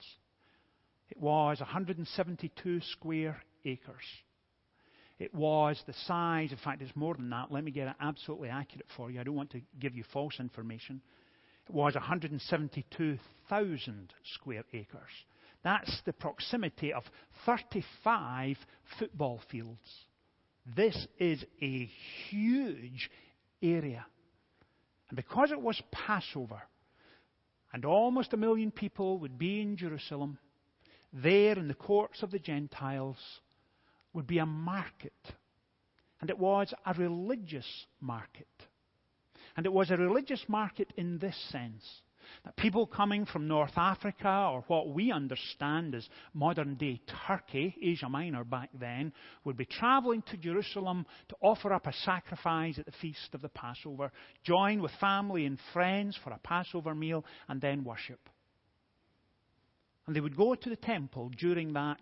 It 1.11 1.19
was 1.19 1.59
172 1.59 2.81
square 2.83 3.43
acres. 3.65 4.05
It 5.19 5.35
was 5.35 5.83
the 5.87 5.95
size, 6.07 6.53
in 6.53 6.59
fact, 6.59 6.81
it's 6.81 6.95
more 6.95 7.15
than 7.15 7.31
that. 7.31 7.51
Let 7.51 7.65
me 7.65 7.73
get 7.73 7.89
it 7.89 7.95
absolutely 8.01 8.51
accurate 8.51 8.87
for 8.97 9.11
you. 9.11 9.21
I 9.21 9.25
don't 9.25 9.35
want 9.35 9.51
to 9.51 9.61
give 9.81 9.97
you 9.97 10.05
false 10.13 10.39
information. 10.39 11.01
It 11.69 11.75
was 11.75 11.95
172,000 11.95 14.15
square 14.35 14.63
acres. 14.73 15.11
That's 15.65 16.01
the 16.07 16.13
proximity 16.13 16.93
of 16.93 17.03
35 17.45 18.57
football 18.99 19.41
fields. 19.51 19.81
This 20.77 21.09
is 21.19 21.45
a 21.61 21.91
huge 22.31 23.11
area. 23.61 24.07
And 25.09 25.17
because 25.17 25.51
it 25.51 25.61
was 25.61 25.83
Passover, 25.91 26.63
and 27.73 27.85
almost 27.85 28.33
a 28.33 28.37
million 28.37 28.71
people 28.71 29.19
would 29.19 29.37
be 29.37 29.61
in 29.61 29.77
Jerusalem, 29.77 30.39
there 31.13 31.59
in 31.59 31.67
the 31.69 31.75
courts 31.75 32.23
of 32.23 32.31
the 32.31 32.39
Gentiles 32.39 33.17
would 34.13 34.27
be 34.27 34.39
a 34.39 34.47
market. 34.47 35.13
And 36.21 36.31
it 36.31 36.39
was 36.39 36.73
a 36.85 36.95
religious 36.95 37.87
market. 38.01 38.47
And 39.57 39.67
it 39.67 39.73
was 39.73 39.91
a 39.91 39.97
religious 39.97 40.45
market 40.49 40.93
in 40.97 41.19
this 41.19 41.37
sense 41.51 41.85
that 42.45 42.57
people 42.57 42.87
coming 42.87 43.27
from 43.27 43.49
North 43.49 43.77
Africa, 43.77 44.51
or 44.53 44.65
what 44.69 44.91
we 44.91 45.13
understand 45.13 45.95
as 45.95 46.09
modern 46.35 46.75
day 46.75 47.01
Turkey, 47.27 47.75
Asia 47.83 48.09
Minor 48.09 48.45
back 48.45 48.71
then, 48.79 49.13
would 49.45 49.57
be 49.57 49.65
traveling 49.65 50.23
to 50.31 50.37
Jerusalem 50.37 51.07
to 51.29 51.37
offer 51.41 51.73
up 51.73 51.87
a 51.87 51.93
sacrifice 52.05 52.79
at 52.79 52.87
the 52.87 52.93
feast 53.01 53.35
of 53.35 53.43
the 53.43 53.49
Passover, 53.49 54.13
join 54.45 54.81
with 54.81 54.93
family 55.01 55.47
and 55.47 55.59
friends 55.73 56.19
for 56.23 56.31
a 56.31 56.39
Passover 56.39 56.95
meal, 56.95 57.25
and 57.49 57.61
then 57.61 57.85
worship. 57.85 58.21
And 60.07 60.17
they 60.17 60.21
would 60.21 60.37
go 60.37 60.55
to 60.55 60.71
the 60.71 60.77
temple 60.77 61.31
during 61.37 61.75
that 61.75 62.01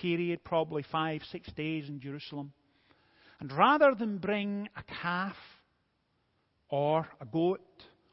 period, 0.00 0.44
probably 0.44 0.84
five, 0.90 1.22
six 1.30 1.50
days 1.52 1.88
in 1.88 2.00
Jerusalem. 2.00 2.52
And 3.40 3.52
rather 3.52 3.94
than 3.94 4.18
bring 4.18 4.68
a 4.76 4.82
calf 5.02 5.36
or 6.68 7.06
a 7.20 7.24
goat 7.24 7.60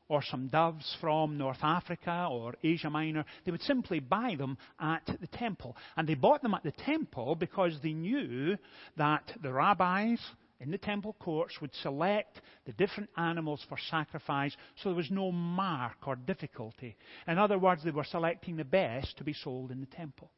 or 0.08 0.22
some 0.24 0.48
doves 0.48 0.96
from 1.02 1.38
North 1.38 1.64
Africa 1.64 2.28
or 2.30 2.56
Asia 2.64 2.90
Minor, 2.90 3.26
they 3.44 3.52
would 3.52 3.62
simply 3.64 4.00
buy 4.00 4.36
them 4.38 4.58
at 4.80 5.06
the 5.06 5.28
temple. 5.28 5.76
And 5.98 6.08
they 6.08 6.14
bought 6.14 6.42
them 6.44 6.54
at 6.54 6.64
the 6.64 6.72
temple 6.72 7.36
because 7.36 7.74
they 7.82 7.94
knew 7.94 8.56
that 8.98 9.32
the 9.42 9.52
rabbis 9.52 10.20
in 10.60 10.72
the 10.72 10.78
temple 10.78 11.16
courts 11.20 11.60
would 11.60 11.74
select 11.82 12.40
the 12.66 12.74
different 12.74 13.10
animals 13.18 13.66
for 13.68 13.78
sacrifice 13.90 14.56
so 14.82 14.90
there 14.90 14.96
was 14.96 15.12
no 15.12 15.32
mark 15.32 16.08
or 16.08 16.16
difficulty. 16.16 16.96
In 17.28 17.38
other 17.38 17.58
words, 17.60 17.84
they 17.84 17.92
were 17.92 18.06
selecting 18.06 18.56
the 18.56 18.64
best 18.64 19.18
to 19.18 19.24
be 19.24 19.34
sold 19.34 19.72
in 19.72 19.82
the 19.82 19.88
temple. 19.88 20.30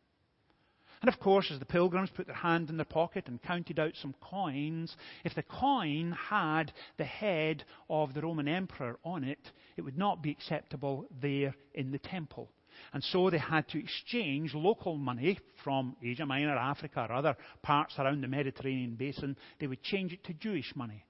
And 1.02 1.10
of 1.10 1.20
course, 1.20 1.52
as 1.52 1.60
the 1.60 1.66
pilgrims 1.66 2.10
put 2.10 2.26
their 2.26 2.36
hand 2.36 2.70
in 2.70 2.78
their 2.78 2.86
pocket 2.86 3.28
and 3.28 3.42
counted 3.42 3.80
out 3.80 3.94
some 3.96 4.16
coins, 4.20 4.96
if 5.24 5.36
the 5.36 5.44
coin 5.44 6.18
had 6.30 6.72
the 6.98 7.06
head 7.06 7.64
of 7.90 8.14
the 8.14 8.22
Roman 8.22 8.48
emperor 8.48 8.98
on 9.04 9.24
it, 9.24 9.52
it 9.76 9.82
would 9.84 9.98
not 9.98 10.24
be 10.24 10.32
acceptable 10.32 11.06
there 11.22 11.54
in 11.76 11.92
the 11.92 12.00
temple. 12.00 12.50
And 12.94 13.04
so 13.04 13.30
they 13.30 13.38
had 13.38 13.68
to 13.70 13.80
exchange 13.80 14.54
local 14.54 14.98
money 14.98 15.40
from 15.64 15.96
Asia 16.04 16.26
Minor, 16.26 16.56
Africa, 16.56 17.08
or 17.10 17.14
other 17.14 17.38
parts 17.62 17.96
around 17.98 18.22
the 18.22 18.28
Mediterranean 18.28 18.96
basin. 18.96 19.36
They 19.60 19.68
would 19.68 19.84
change 19.84 20.14
it 20.14 20.24
to 20.26 20.34
Jewish 20.34 20.76
money 20.76 21.06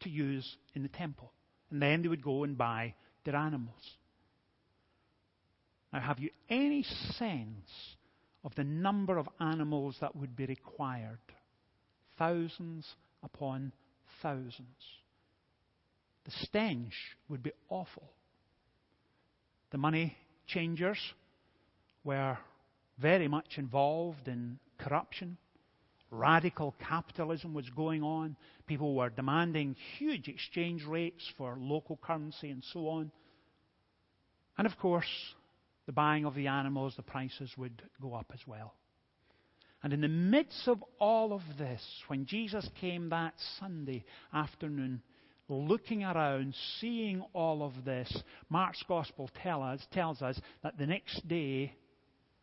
to 0.00 0.10
use 0.10 0.56
in 0.74 0.82
the 0.82 0.88
temple. 0.88 1.32
And 1.70 1.80
then 1.80 2.02
they 2.02 2.08
would 2.08 2.22
go 2.22 2.44
and 2.44 2.56
buy 2.56 2.94
their 3.24 3.36
animals. 3.36 3.80
Now, 5.92 6.00
have 6.00 6.18
you 6.18 6.30
any 6.48 6.82
sense 6.82 7.68
of 8.44 8.54
the 8.54 8.64
number 8.64 9.18
of 9.18 9.28
animals 9.40 9.96
that 10.00 10.16
would 10.16 10.34
be 10.36 10.46
required. 10.46 11.18
Thousands 12.18 12.86
upon 13.22 13.72
thousands. 14.22 14.66
The 16.24 16.32
stench 16.42 16.94
would 17.28 17.42
be 17.42 17.52
awful. 17.68 18.08
The 19.70 19.78
money 19.78 20.16
changers 20.46 20.98
were 22.04 22.38
very 22.98 23.28
much 23.28 23.56
involved 23.56 24.28
in 24.28 24.58
corruption. 24.78 25.36
Radical 26.10 26.74
capitalism 26.86 27.54
was 27.54 27.68
going 27.70 28.02
on. 28.02 28.36
People 28.66 28.94
were 28.94 29.08
demanding 29.08 29.76
huge 29.98 30.28
exchange 30.28 30.84
rates 30.84 31.24
for 31.38 31.56
local 31.58 31.98
currency 32.02 32.50
and 32.50 32.62
so 32.72 32.88
on. 32.88 33.10
And 34.58 34.66
of 34.66 34.78
course, 34.78 35.06
the 35.86 35.92
buying 35.92 36.24
of 36.24 36.34
the 36.34 36.46
animals, 36.46 36.94
the 36.96 37.02
prices 37.02 37.50
would 37.56 37.82
go 38.00 38.14
up 38.14 38.30
as 38.32 38.40
well. 38.46 38.74
And 39.82 39.92
in 39.92 40.00
the 40.00 40.08
midst 40.08 40.68
of 40.68 40.82
all 41.00 41.32
of 41.32 41.42
this, 41.58 41.82
when 42.06 42.24
Jesus 42.26 42.68
came 42.80 43.08
that 43.08 43.34
Sunday 43.58 44.04
afternoon, 44.32 45.02
looking 45.48 46.04
around, 46.04 46.54
seeing 46.80 47.22
all 47.32 47.64
of 47.64 47.84
this, 47.84 48.22
Mark's 48.48 48.82
Gospel 48.86 49.28
tell 49.42 49.62
us, 49.62 49.80
tells 49.92 50.22
us 50.22 50.38
that 50.62 50.78
the 50.78 50.86
next 50.86 51.26
day 51.26 51.74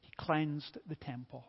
he 0.01 0.09
cleansed 0.17 0.77
the 0.87 0.95
temple. 0.95 1.45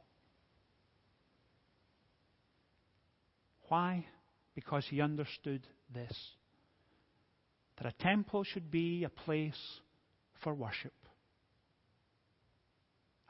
Why? 3.69 4.07
Because 4.55 4.85
he 4.89 5.01
understood 5.01 5.67
this 5.93 6.17
that 7.79 7.95
a 7.95 8.03
temple 8.03 8.45
should 8.45 8.71
be 8.71 9.05
a 9.05 9.09
place 9.09 9.81
for 10.45 10.53
worship 10.53 10.93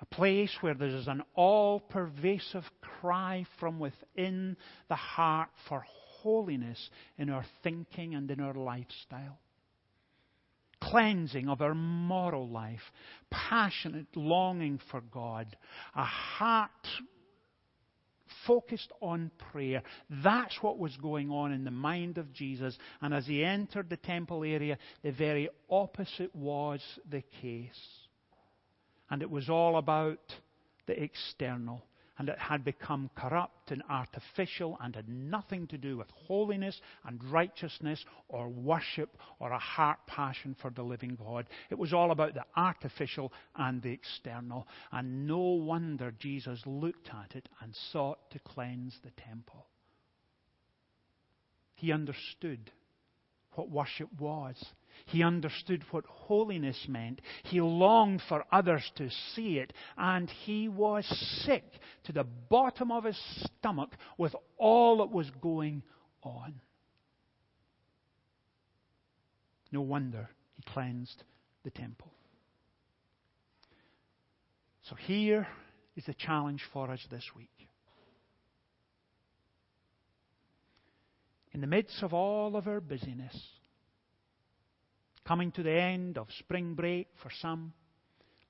a 0.01 0.07
place 0.07 0.51
where 0.61 0.75
there 0.75 0.89
is 0.89 1.09
an 1.09 1.23
all 1.35 1.81
pervasive 1.81 2.65
cry 3.01 3.45
from 3.59 3.79
within 3.79 4.57
the 4.89 4.97
heart 4.97 5.51
for 5.69 5.85
holiness 6.23 6.91
in 7.19 7.31
our 7.31 7.45
thinking 7.63 8.15
and 8.15 8.31
in 8.31 8.41
our 8.41 8.55
lifestyle. 8.55 9.39
Cleansing 10.83 11.49
of 11.49 11.61
our 11.61 11.75
moral 11.75 12.49
life, 12.49 12.81
passionate 13.31 14.07
longing 14.17 14.81
for 14.91 15.03
God, 15.03 15.55
a 15.95 16.05
heart 16.05 16.71
focused 18.47 18.91
on 19.03 19.31
prayer. 19.53 19.83
That's 20.25 20.57
what 20.63 20.79
was 20.79 20.97
going 20.97 21.31
on 21.31 21.53
in 21.53 21.65
the 21.65 21.71
mind 21.71 22.17
of 22.17 22.33
Jesus. 22.33 22.79
And 23.03 23.13
as 23.13 23.27
he 23.27 23.45
entered 23.45 23.91
the 23.91 23.99
temple 23.99 24.43
area, 24.43 24.79
the 25.03 25.13
very 25.13 25.51
opposite 25.69 26.35
was 26.35 26.81
the 27.11 27.23
case 27.43 28.00
and 29.11 29.23
it 29.23 29.31
was 29.31 29.51
all 29.51 29.77
about 29.77 30.20
the 30.87 31.03
external. 31.03 31.83
And 32.18 32.29
it 32.29 32.38
had 32.38 32.66
become 32.66 33.09
corrupt 33.16 33.70
and 33.70 33.83
artificial 33.88 34.77
and 34.83 34.94
had 34.94 35.09
nothing 35.09 35.66
to 35.68 35.79
do 35.79 35.96
with 35.96 36.11
holiness 36.11 36.79
and 37.07 37.18
righteousness 37.25 38.05
or 38.29 38.51
worship 38.51 39.16
or 39.38 39.53
a 39.53 39.59
heart 39.59 40.01
passion 40.07 40.55
for 40.61 40.70
the 40.70 40.83
living 40.83 41.16
God. 41.16 41.46
It 41.70 41.79
was 41.79 41.94
all 41.94 42.11
about 42.11 42.35
the 42.35 42.44
artificial 42.55 43.33
and 43.57 43.81
the 43.81 43.92
external. 43.92 44.68
And 44.92 45.27
no 45.27 45.38
wonder 45.38 46.12
Jesus 46.18 46.61
looked 46.66 47.09
at 47.09 47.37
it 47.37 47.49
and 47.62 47.75
sought 47.90 48.31
to 48.33 48.38
cleanse 48.40 48.99
the 49.03 49.12
temple. 49.12 49.64
He 51.75 51.90
understood 51.90 52.70
what 53.55 53.71
worship 53.71 54.09
was. 54.19 54.57
He 55.07 55.23
understood 55.23 55.85
what 55.91 56.05
holiness 56.07 56.87
meant. 56.89 57.21
He 57.45 57.61
longed 57.61 58.23
for 58.29 58.45
others 58.53 58.89
to 58.97 59.09
see 59.35 59.59
it. 59.59 59.73
And 59.97 60.29
he 60.45 60.69
was 60.69 61.07
sick 61.45 61.65
to 62.05 62.13
the 62.13 62.25
bottom 62.25 62.91
of 62.93 63.05
his 63.05 63.19
stomach 63.59 63.91
with 64.19 64.35
all 64.59 64.99
that 64.99 65.11
was 65.11 65.31
going 65.41 65.83
on. 66.23 66.61
No 69.73 69.81
wonder 69.81 70.29
he 70.57 70.63
cleansed 70.73 71.23
the 71.65 71.71
temple. 71.71 72.13
So 74.83 74.97
here 74.97 75.47
is 75.97 76.05
the 76.05 76.15
challenge 76.15 76.63
for 76.73 76.91
us 76.91 77.01
this 77.11 77.25
week. 77.37 77.70
In 81.53 81.61
the 81.61 81.67
midst 81.67 82.03
of 82.03 82.15
all 82.15 82.57
of 82.57 82.69
our 82.69 82.81
busyness, 82.81 83.37
coming 85.27 85.51
to 85.53 85.63
the 85.63 85.73
end 85.73 86.17
of 86.17 86.29
spring 86.39 86.75
break 86.75 87.09
for 87.23 87.31
some, 87.41 87.73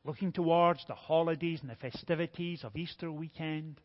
looking 0.05 0.33
towards 0.33 0.85
the 0.87 0.95
holidays 0.95 1.61
and 1.63 1.71
the 1.71 1.77
festivities 1.77 2.63
of 2.65 2.77
Easter 2.77 3.11
weekend, 3.11 3.81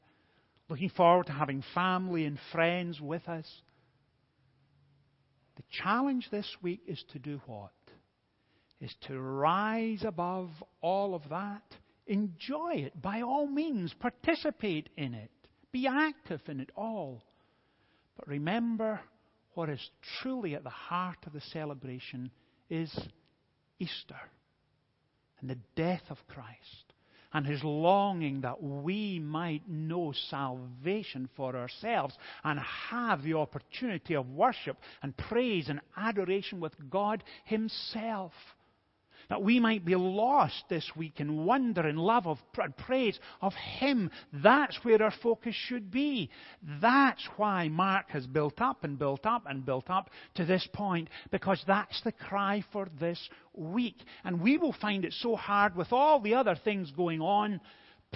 looking 0.69 0.89
forward 0.89 1.27
to 1.27 1.31
having 1.31 1.63
family 1.73 2.25
and 2.25 2.39
friends 2.51 2.99
with 2.99 3.27
us. 3.29 3.49
The 5.55 5.63
challenge 5.83 6.27
this 6.31 6.49
week 6.61 6.81
is 6.87 7.03
to 7.13 7.19
do 7.19 7.41
what? 7.45 7.71
Is 8.81 8.93
to 9.07 9.19
rise 9.19 10.03
above 10.05 10.49
all 10.81 11.15
of 11.15 11.21
that. 11.29 11.63
Enjoy 12.07 12.73
it 12.73 13.01
by 13.01 13.21
all 13.21 13.47
means. 13.47 13.93
Participate 13.93 14.89
in 14.97 15.13
it. 15.13 15.31
Be 15.71 15.87
active 15.87 16.41
in 16.47 16.59
it 16.59 16.71
all. 16.75 17.23
But 18.17 18.27
remember 18.27 18.99
what 19.53 19.69
is 19.69 19.89
truly 20.21 20.55
at 20.55 20.63
the 20.63 20.69
heart 20.69 21.17
of 21.25 21.33
the 21.33 21.41
celebration 21.41 22.31
is 22.69 22.97
Easter 23.79 24.19
and 25.39 25.49
the 25.49 25.59
death 25.75 26.03
of 26.09 26.17
Christ 26.27 26.93
and 27.33 27.45
his 27.45 27.61
longing 27.63 28.41
that 28.41 28.63
we 28.63 29.19
might 29.19 29.67
know 29.67 30.13
salvation 30.29 31.29
for 31.35 31.55
ourselves 31.55 32.17
and 32.45 32.59
have 32.59 33.23
the 33.23 33.33
opportunity 33.33 34.15
of 34.15 34.29
worship 34.29 34.77
and 35.03 35.15
praise 35.17 35.67
and 35.67 35.81
adoration 35.97 36.61
with 36.61 36.73
God 36.89 37.23
himself. 37.43 38.31
That 39.29 39.41
we 39.41 39.59
might 39.59 39.83
be 39.83 39.95
lost 39.95 40.65
this 40.69 40.89
week 40.95 41.19
in 41.19 41.45
wonder 41.45 41.81
and 41.81 41.99
love 41.99 42.27
of 42.27 42.37
and 42.57 42.75
praise 42.77 43.19
of 43.41 43.53
Him. 43.53 44.11
That's 44.31 44.77
where 44.83 45.01
our 45.01 45.13
focus 45.23 45.55
should 45.55 45.91
be. 45.91 46.29
That's 46.81 47.27
why 47.37 47.67
Mark 47.67 48.09
has 48.09 48.27
built 48.27 48.61
up 48.61 48.83
and 48.83 48.99
built 48.99 49.25
up 49.25 49.43
and 49.47 49.65
built 49.65 49.89
up 49.89 50.09
to 50.35 50.45
this 50.45 50.67
point, 50.73 51.09
because 51.31 51.63
that's 51.65 52.01
the 52.03 52.11
cry 52.11 52.63
for 52.71 52.87
this 52.99 53.29
week. 53.53 53.97
And 54.23 54.41
we 54.41 54.57
will 54.57 54.75
find 54.79 55.05
it 55.05 55.13
so 55.13 55.35
hard 55.35 55.75
with 55.75 55.91
all 55.91 56.19
the 56.19 56.35
other 56.35 56.55
things 56.55 56.91
going 56.91 57.21
on. 57.21 57.61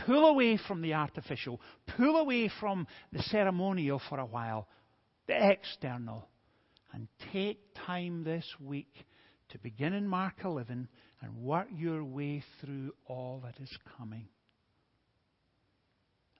Pull 0.05 0.29
away 0.29 0.57
from 0.67 0.81
the 0.81 0.93
artificial, 0.93 1.59
pull 1.97 2.17
away 2.17 2.49
from 2.59 2.87
the 3.11 3.21
ceremonial 3.23 4.01
for 4.07 4.19
a 4.19 4.25
while, 4.25 4.67
the 5.27 5.51
external, 5.51 6.29
and 6.93 7.07
take 7.33 7.59
time 7.85 8.23
this 8.23 8.45
week 8.61 8.93
to 9.49 9.57
begin 9.59 9.93
in 9.93 10.07
Mark 10.07 10.35
11 10.43 10.87
and 11.21 11.37
work 11.37 11.67
your 11.75 12.03
way 12.03 12.43
through 12.59 12.93
all 13.07 13.41
that 13.43 13.59
is 13.61 13.77
coming. 13.97 14.27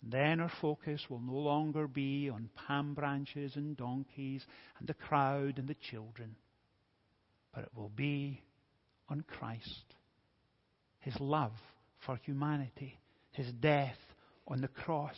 And 0.01 0.11
then 0.11 0.39
our 0.39 0.51
focus 0.61 1.01
will 1.09 1.19
no 1.19 1.33
longer 1.33 1.87
be 1.87 2.29
on 2.29 2.49
palm 2.67 2.93
branches 2.93 3.55
and 3.55 3.75
donkeys 3.75 4.45
and 4.79 4.87
the 4.87 4.93
crowd 4.93 5.57
and 5.57 5.67
the 5.67 5.75
children, 5.91 6.35
but 7.53 7.63
it 7.63 7.69
will 7.75 7.91
be 7.93 8.41
on 9.09 9.23
Christ, 9.27 9.95
His 10.99 11.19
love 11.19 11.51
for 12.05 12.17
humanity, 12.23 12.97
His 13.31 13.51
death 13.53 13.97
on 14.47 14.61
the 14.61 14.67
cross. 14.67 15.17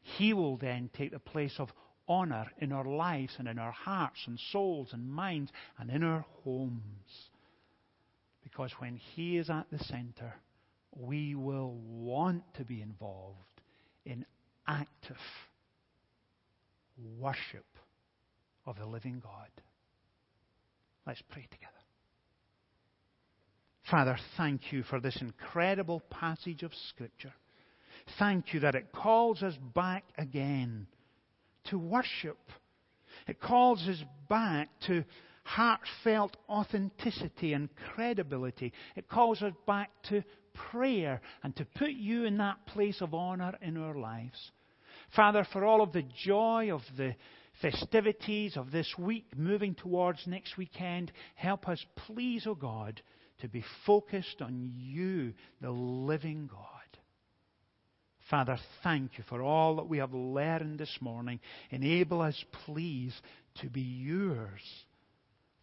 He 0.00 0.34
will 0.34 0.56
then 0.56 0.90
take 0.92 1.12
the 1.12 1.18
place 1.18 1.54
of 1.58 1.72
honor 2.06 2.50
in 2.58 2.72
our 2.72 2.84
lives 2.84 3.34
and 3.38 3.48
in 3.48 3.58
our 3.58 3.72
hearts 3.72 4.20
and 4.26 4.38
souls 4.50 4.88
and 4.92 5.10
minds 5.10 5.50
and 5.78 5.90
in 5.90 6.02
our 6.02 6.24
homes. 6.44 7.27
Because 8.58 8.72
when 8.80 8.96
He 8.96 9.38
is 9.38 9.50
at 9.50 9.66
the 9.70 9.78
center, 9.84 10.34
we 10.96 11.36
will 11.36 11.78
want 11.86 12.42
to 12.54 12.64
be 12.64 12.82
involved 12.82 13.36
in 14.04 14.26
active 14.66 15.16
worship 17.20 17.66
of 18.66 18.76
the 18.76 18.84
living 18.84 19.20
God. 19.22 19.48
Let's 21.06 21.22
pray 21.30 21.46
together. 21.52 21.72
Father, 23.88 24.18
thank 24.36 24.72
you 24.72 24.82
for 24.82 24.98
this 24.98 25.18
incredible 25.20 26.02
passage 26.10 26.64
of 26.64 26.72
Scripture. 26.88 27.34
Thank 28.18 28.52
you 28.52 28.58
that 28.60 28.74
it 28.74 28.90
calls 28.90 29.40
us 29.44 29.54
back 29.72 30.02
again 30.18 30.88
to 31.70 31.78
worship. 31.78 32.38
It 33.28 33.40
calls 33.40 33.86
us 33.86 34.02
back 34.28 34.68
to 34.88 35.04
heartfelt 35.48 36.36
authenticity 36.48 37.54
and 37.54 37.70
credibility. 37.94 38.72
It 38.96 39.08
calls 39.08 39.40
us 39.40 39.54
back 39.66 39.90
to 40.10 40.22
prayer 40.70 41.22
and 41.42 41.56
to 41.56 41.64
put 41.64 41.90
you 41.90 42.24
in 42.24 42.36
that 42.38 42.66
place 42.66 43.00
of 43.00 43.14
honor 43.14 43.54
in 43.62 43.78
our 43.78 43.94
lives. 43.94 44.38
Father, 45.16 45.46
for 45.52 45.64
all 45.64 45.80
of 45.80 45.92
the 45.92 46.04
joy 46.24 46.70
of 46.72 46.82
the 46.98 47.14
festivities 47.62 48.58
of 48.58 48.70
this 48.70 48.92
week 48.98 49.26
moving 49.36 49.74
towards 49.74 50.26
next 50.26 50.58
weekend, 50.58 51.10
help 51.34 51.66
us, 51.66 51.82
please, 52.06 52.46
O 52.46 52.50
oh 52.50 52.54
God, 52.54 53.00
to 53.40 53.48
be 53.48 53.64
focused 53.86 54.42
on 54.42 54.70
you, 54.76 55.32
the 55.62 55.70
living 55.70 56.48
God. 56.52 56.60
Father, 58.28 58.58
thank 58.84 59.16
you 59.16 59.24
for 59.30 59.40
all 59.40 59.76
that 59.76 59.88
we 59.88 59.96
have 59.96 60.12
learned 60.12 60.78
this 60.78 60.98
morning. 61.00 61.40
Enable 61.70 62.20
us, 62.20 62.44
please, 62.66 63.18
to 63.62 63.70
be 63.70 63.80
yours, 63.80 64.60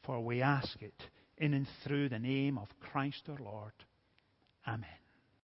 for 0.06 0.20
we 0.20 0.42
ask 0.42 0.82
it 0.82 0.94
in 1.38 1.54
and 1.54 1.68
through 1.84 2.10
the 2.10 2.20
name 2.20 2.58
of 2.58 2.68
Christ 2.80 3.24
our 3.30 3.38
Lord. 3.44 3.74
Amen. 4.68 5.05